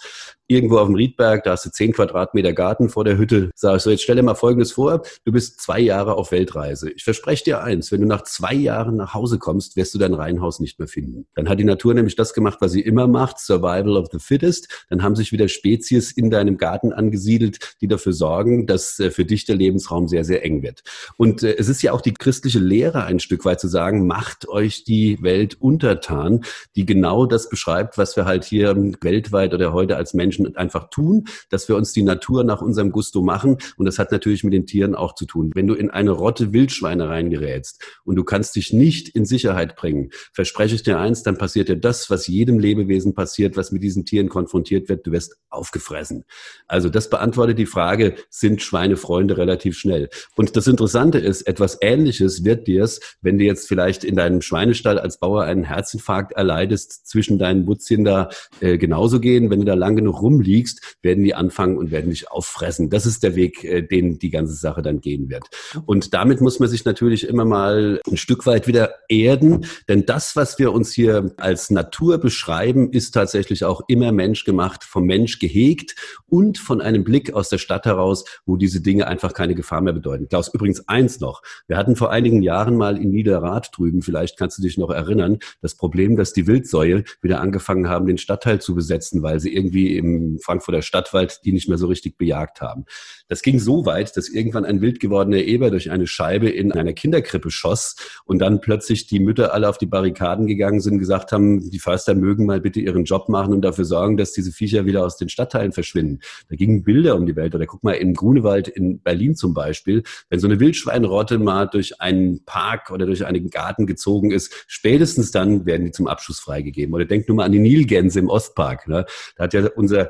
Irgendwo 0.52 0.78
auf 0.78 0.86
dem 0.86 0.94
Riedberg, 0.94 1.44
da 1.44 1.52
hast 1.52 1.64
du 1.64 1.70
zehn 1.70 1.92
Quadratmeter 1.92 2.52
Garten 2.52 2.88
vor 2.88 3.04
der 3.04 3.18
Hütte. 3.18 3.50
Sag 3.54 3.76
ich 3.76 3.82
so, 3.82 3.90
jetzt 3.90 4.02
stell 4.02 4.16
dir 4.16 4.22
mal 4.22 4.34
Folgendes 4.34 4.72
vor, 4.72 5.02
du 5.24 5.32
bist 5.32 5.60
zwei 5.60 5.80
Jahre 5.80 6.16
auf 6.16 6.32
Weltreise. 6.32 6.90
Ich 6.90 7.04
verspreche 7.04 7.44
dir 7.44 7.62
eins, 7.62 7.90
wenn 7.92 8.00
du 8.00 8.06
nach 8.06 8.22
zwei 8.22 8.54
Jahren 8.54 8.96
nach 8.96 9.14
Hause 9.14 9.38
kommst, 9.38 9.76
wirst 9.76 9.94
du 9.94 9.98
dein 9.98 10.14
Reihenhaus 10.14 10.60
nicht 10.60 10.78
mehr 10.78 10.88
finden. 10.88 11.26
Dann 11.34 11.48
hat 11.48 11.58
die 11.58 11.64
Natur 11.64 11.94
nämlich 11.94 12.16
das 12.16 12.34
gemacht, 12.34 12.58
was 12.60 12.72
sie 12.72 12.80
immer 12.80 13.06
macht, 13.06 13.38
Survival 13.38 13.96
of 13.96 14.08
the 14.12 14.18
Fittest. 14.18 14.86
Dann 14.90 15.02
haben 15.02 15.16
sich 15.16 15.32
wieder 15.32 15.48
Spezies 15.48 16.12
in 16.12 16.30
deinem 16.30 16.58
Garten 16.58 16.92
angesiedelt, 16.92 17.76
die 17.80 17.88
dafür 17.88 18.12
sorgen, 18.12 18.66
dass 18.66 18.98
äh, 19.00 19.10
für 19.10 19.24
dich 19.24 19.44
der 19.44 19.56
Lebensraum 19.56 20.08
sehr, 20.08 20.24
sehr 20.24 20.44
eng 20.44 20.62
wird. 20.62 20.82
Und 21.16 21.42
äh, 21.42 21.56
es 21.56 21.68
ist 21.68 21.82
ja 21.82 21.92
auch 21.92 22.00
die 22.00 22.14
christliche 22.14 22.58
Lehre 22.58 23.04
ein 23.04 23.20
Stück 23.20 23.44
weit 23.44 23.60
zu 23.60 23.68
sagen, 23.68 24.06
macht 24.06 24.48
euch 24.48 24.84
die 24.84 25.22
Welt 25.22 25.56
untertan, 25.60 26.44
die 26.76 26.86
genau 26.86 27.26
das 27.26 27.48
beschreibt, 27.48 27.98
was 27.98 28.16
wir 28.16 28.24
halt 28.24 28.44
hier 28.44 28.74
weltweit 29.00 29.54
oder 29.54 29.72
heute 29.72 29.96
als 29.96 30.14
Menschen 30.14 30.41
Menschen 30.42 30.56
einfach 30.56 30.90
tun, 30.90 31.24
dass 31.50 31.68
wir 31.68 31.76
uns 31.76 31.92
die 31.92 32.02
Natur 32.02 32.44
nach 32.44 32.62
unserem 32.62 32.92
Gusto 32.92 33.22
machen. 33.22 33.58
Und 33.76 33.86
das 33.86 33.98
hat 33.98 34.12
natürlich 34.12 34.44
mit 34.44 34.52
den 34.52 34.66
Tieren 34.66 34.94
auch 34.94 35.14
zu 35.14 35.26
tun. 35.26 35.50
Wenn 35.54 35.66
du 35.66 35.74
in 35.74 35.90
eine 35.90 36.10
Rotte 36.10 36.52
Wildschweine 36.52 37.08
reingerätst 37.08 37.82
und 38.04 38.16
du 38.16 38.24
kannst 38.24 38.56
dich 38.56 38.72
nicht 38.72 39.08
in 39.08 39.24
Sicherheit 39.24 39.76
bringen, 39.76 40.10
verspreche 40.32 40.74
ich 40.74 40.82
dir 40.82 40.98
eins, 40.98 41.22
dann 41.22 41.38
passiert 41.38 41.68
dir 41.68 41.76
das, 41.76 42.10
was 42.10 42.26
jedem 42.26 42.58
Lebewesen 42.58 43.14
passiert, 43.14 43.56
was 43.56 43.72
mit 43.72 43.82
diesen 43.82 44.04
Tieren 44.04 44.28
konfrontiert 44.28 44.88
wird. 44.88 45.06
Du 45.06 45.12
wirst 45.12 45.36
aufgefressen. 45.50 46.24
Also 46.66 46.88
das 46.88 47.10
beantwortet 47.10 47.58
die 47.58 47.66
Frage, 47.66 48.14
sind 48.30 48.62
Schweine 48.62 48.96
Freunde 48.96 49.36
relativ 49.36 49.78
schnell. 49.78 50.08
Und 50.36 50.56
das 50.56 50.66
Interessante 50.66 51.18
ist, 51.18 51.42
etwas 51.42 51.78
Ähnliches 51.80 52.44
wird 52.44 52.66
dir 52.66 52.84
es, 52.84 53.00
wenn 53.20 53.38
du 53.38 53.44
jetzt 53.44 53.68
vielleicht 53.68 54.04
in 54.04 54.16
deinem 54.16 54.40
Schweinestall 54.40 54.98
als 54.98 55.18
Bauer 55.18 55.44
einen 55.44 55.64
Herzinfarkt 55.64 56.32
erleidest, 56.32 57.06
zwischen 57.06 57.38
deinen 57.38 57.66
Wutzchen 57.66 58.04
da 58.04 58.30
äh, 58.60 58.78
genauso 58.78 59.20
gehen, 59.20 59.50
wenn 59.50 59.60
du 59.60 59.66
da 59.66 59.74
lang 59.74 59.96
genug 59.96 60.22
rumliegst, 60.32 60.96
werden 61.02 61.24
die 61.24 61.34
anfangen 61.34 61.76
und 61.76 61.90
werden 61.90 62.10
dich 62.10 62.30
auffressen. 62.30 62.90
Das 62.90 63.06
ist 63.06 63.22
der 63.22 63.34
Weg, 63.34 63.64
äh, 63.64 63.82
den 63.82 64.18
die 64.18 64.30
ganze 64.30 64.54
Sache 64.54 64.82
dann 64.82 65.00
gehen 65.00 65.28
wird. 65.28 65.44
Und 65.86 66.14
damit 66.14 66.40
muss 66.40 66.58
man 66.58 66.68
sich 66.68 66.84
natürlich 66.84 67.28
immer 67.28 67.44
mal 67.44 68.00
ein 68.10 68.16
Stück 68.16 68.46
weit 68.46 68.66
wieder 68.66 68.94
erden, 69.08 69.66
denn 69.88 70.06
das, 70.06 70.36
was 70.36 70.58
wir 70.58 70.72
uns 70.72 70.92
hier 70.92 71.34
als 71.36 71.70
Natur 71.70 72.18
beschreiben, 72.18 72.90
ist 72.90 73.12
tatsächlich 73.12 73.64
auch 73.64 73.82
immer 73.88 74.12
menschgemacht, 74.12 74.84
vom 74.84 75.04
Mensch 75.04 75.38
gehegt 75.38 75.94
und 76.28 76.58
von 76.58 76.80
einem 76.80 77.04
Blick 77.04 77.32
aus 77.34 77.48
der 77.48 77.58
Stadt 77.58 77.84
heraus, 77.84 78.24
wo 78.46 78.56
diese 78.56 78.80
Dinge 78.80 79.06
einfach 79.06 79.34
keine 79.34 79.54
Gefahr 79.54 79.80
mehr 79.80 79.92
bedeuten. 79.92 80.28
Klaus, 80.28 80.52
übrigens 80.52 80.88
eins 80.88 81.20
noch. 81.20 81.42
Wir 81.66 81.76
hatten 81.76 81.96
vor 81.96 82.10
einigen 82.10 82.42
Jahren 82.42 82.76
mal 82.76 82.96
in 82.96 83.10
Niederrad 83.10 83.70
drüben, 83.76 84.02
vielleicht 84.02 84.38
kannst 84.38 84.58
du 84.58 84.62
dich 84.62 84.78
noch 84.78 84.90
erinnern, 84.90 85.38
das 85.60 85.74
Problem, 85.74 86.16
dass 86.16 86.32
die 86.32 86.46
Wildsäue 86.46 87.04
wieder 87.20 87.40
angefangen 87.40 87.88
haben, 87.88 88.06
den 88.06 88.18
Stadtteil 88.18 88.60
zu 88.60 88.74
besetzen, 88.74 89.22
weil 89.22 89.40
sie 89.40 89.54
irgendwie 89.54 89.96
im 89.96 90.11
Frankfurter 90.42 90.82
Stadtwald 90.82 91.40
die 91.44 91.52
nicht 91.52 91.68
mehr 91.68 91.78
so 91.78 91.86
richtig 91.86 92.18
bejagt 92.18 92.60
haben. 92.60 92.84
Das 93.28 93.42
ging 93.42 93.58
so 93.58 93.86
weit, 93.86 94.16
dass 94.16 94.28
irgendwann 94.28 94.64
ein 94.64 94.80
wild 94.80 95.00
gewordener 95.00 95.38
Eber 95.38 95.70
durch 95.70 95.90
eine 95.90 96.06
Scheibe 96.06 96.48
in 96.48 96.72
einer 96.72 96.92
Kinderkrippe 96.92 97.50
schoss 97.50 97.96
und 98.24 98.38
dann 98.38 98.60
plötzlich 98.60 99.06
die 99.06 99.20
Mütter 99.20 99.54
alle 99.54 99.68
auf 99.68 99.78
die 99.78 99.86
Barrikaden 99.86 100.46
gegangen 100.46 100.80
sind, 100.80 100.98
gesagt 100.98 101.32
haben, 101.32 101.70
die 101.70 101.78
Förster 101.78 102.14
mögen 102.14 102.46
mal 102.46 102.60
bitte 102.60 102.80
ihren 102.80 103.04
Job 103.04 103.28
machen 103.28 103.52
und 103.52 103.62
dafür 103.62 103.84
sorgen, 103.84 104.16
dass 104.16 104.32
diese 104.32 104.52
Viecher 104.52 104.86
wieder 104.86 105.04
aus 105.04 105.16
den 105.16 105.28
Stadtteilen 105.28 105.72
verschwinden. 105.72 106.20
Da 106.48 106.56
gingen 106.56 106.82
Bilder 106.82 107.16
um 107.16 107.26
die 107.26 107.36
Welt. 107.36 107.54
Oder 107.54 107.66
guck 107.66 107.82
mal, 107.82 107.92
im 107.92 108.14
Grunewald 108.14 108.68
in 108.68 109.00
Berlin 109.00 109.34
zum 109.34 109.54
Beispiel, 109.54 110.02
wenn 110.28 110.38
so 110.38 110.46
eine 110.46 110.60
Wildschweinrotte 110.60 111.38
mal 111.38 111.66
durch 111.66 112.00
einen 112.00 112.44
Park 112.44 112.90
oder 112.90 113.06
durch 113.06 113.24
einen 113.24 113.50
Garten 113.50 113.86
gezogen 113.86 114.30
ist, 114.30 114.64
spätestens 114.66 115.30
dann 115.30 115.66
werden 115.66 115.86
die 115.86 115.92
zum 115.92 116.06
Abschuss 116.06 116.40
freigegeben. 116.40 116.94
Oder 116.94 117.04
denk 117.04 117.28
nur 117.28 117.36
mal 117.36 117.44
an 117.44 117.52
die 117.52 117.58
Nilgänse 117.58 118.18
im 118.18 118.28
Ostpark. 118.28 118.88
Ne? 118.88 119.06
Da 119.36 119.44
hat 119.44 119.54
ja 119.54 119.68
unser 119.74 120.01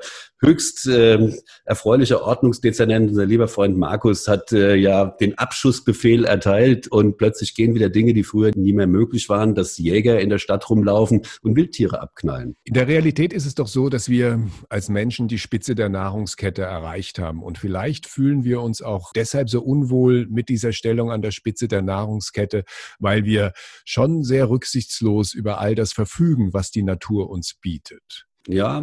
höchst 0.42 0.86
äh, 0.88 1.32
erfreulicher 1.64 2.22
Ordnungsdezernent, 2.22 3.10
unser 3.10 3.24
lieber 3.24 3.48
Freund 3.48 3.78
Markus, 3.78 4.28
hat 4.28 4.52
äh, 4.52 4.74
ja 4.74 5.06
den 5.20 5.38
Abschussbefehl 5.38 6.24
erteilt 6.24 6.88
und 6.88 7.16
plötzlich 7.16 7.54
gehen 7.54 7.74
wieder 7.74 7.88
Dinge, 7.88 8.12
die 8.12 8.24
früher 8.24 8.50
nie 8.54 8.72
mehr 8.72 8.88
möglich 8.88 9.28
waren, 9.28 9.54
dass 9.54 9.78
Jäger 9.78 10.20
in 10.20 10.30
der 10.30 10.38
Stadt 10.38 10.68
rumlaufen 10.68 11.22
und 11.42 11.56
Wildtiere 11.56 12.00
abknallen. 12.00 12.56
In 12.64 12.74
der 12.74 12.88
Realität 12.88 13.32
ist 13.32 13.46
es 13.46 13.54
doch 13.54 13.68
so, 13.68 13.88
dass 13.88 14.08
wir 14.08 14.44
als 14.68 14.88
Menschen 14.88 15.28
die 15.28 15.38
Spitze 15.38 15.74
der 15.74 15.88
Nahrungskette 15.88 16.62
erreicht 16.62 17.18
haben 17.18 17.42
und 17.42 17.58
vielleicht 17.58 18.06
fühlen 18.06 18.44
wir 18.44 18.60
uns 18.60 18.82
auch 18.82 19.12
deshalb 19.14 19.48
so 19.48 19.62
unwohl 19.62 20.26
mit 20.28 20.48
dieser 20.48 20.72
Stellung 20.72 21.10
an 21.12 21.22
der 21.22 21.30
Spitze 21.30 21.68
der 21.68 21.82
Nahrungskette, 21.82 22.64
weil 22.98 23.24
wir 23.24 23.52
schon 23.84 24.24
sehr 24.24 24.50
rücksichtslos 24.50 25.34
über 25.34 25.58
all 25.58 25.74
das 25.74 25.92
verfügen, 25.92 26.52
was 26.52 26.70
die 26.70 26.82
Natur 26.82 27.30
uns 27.30 27.54
bietet. 27.60 28.26
Ja, 28.48 28.82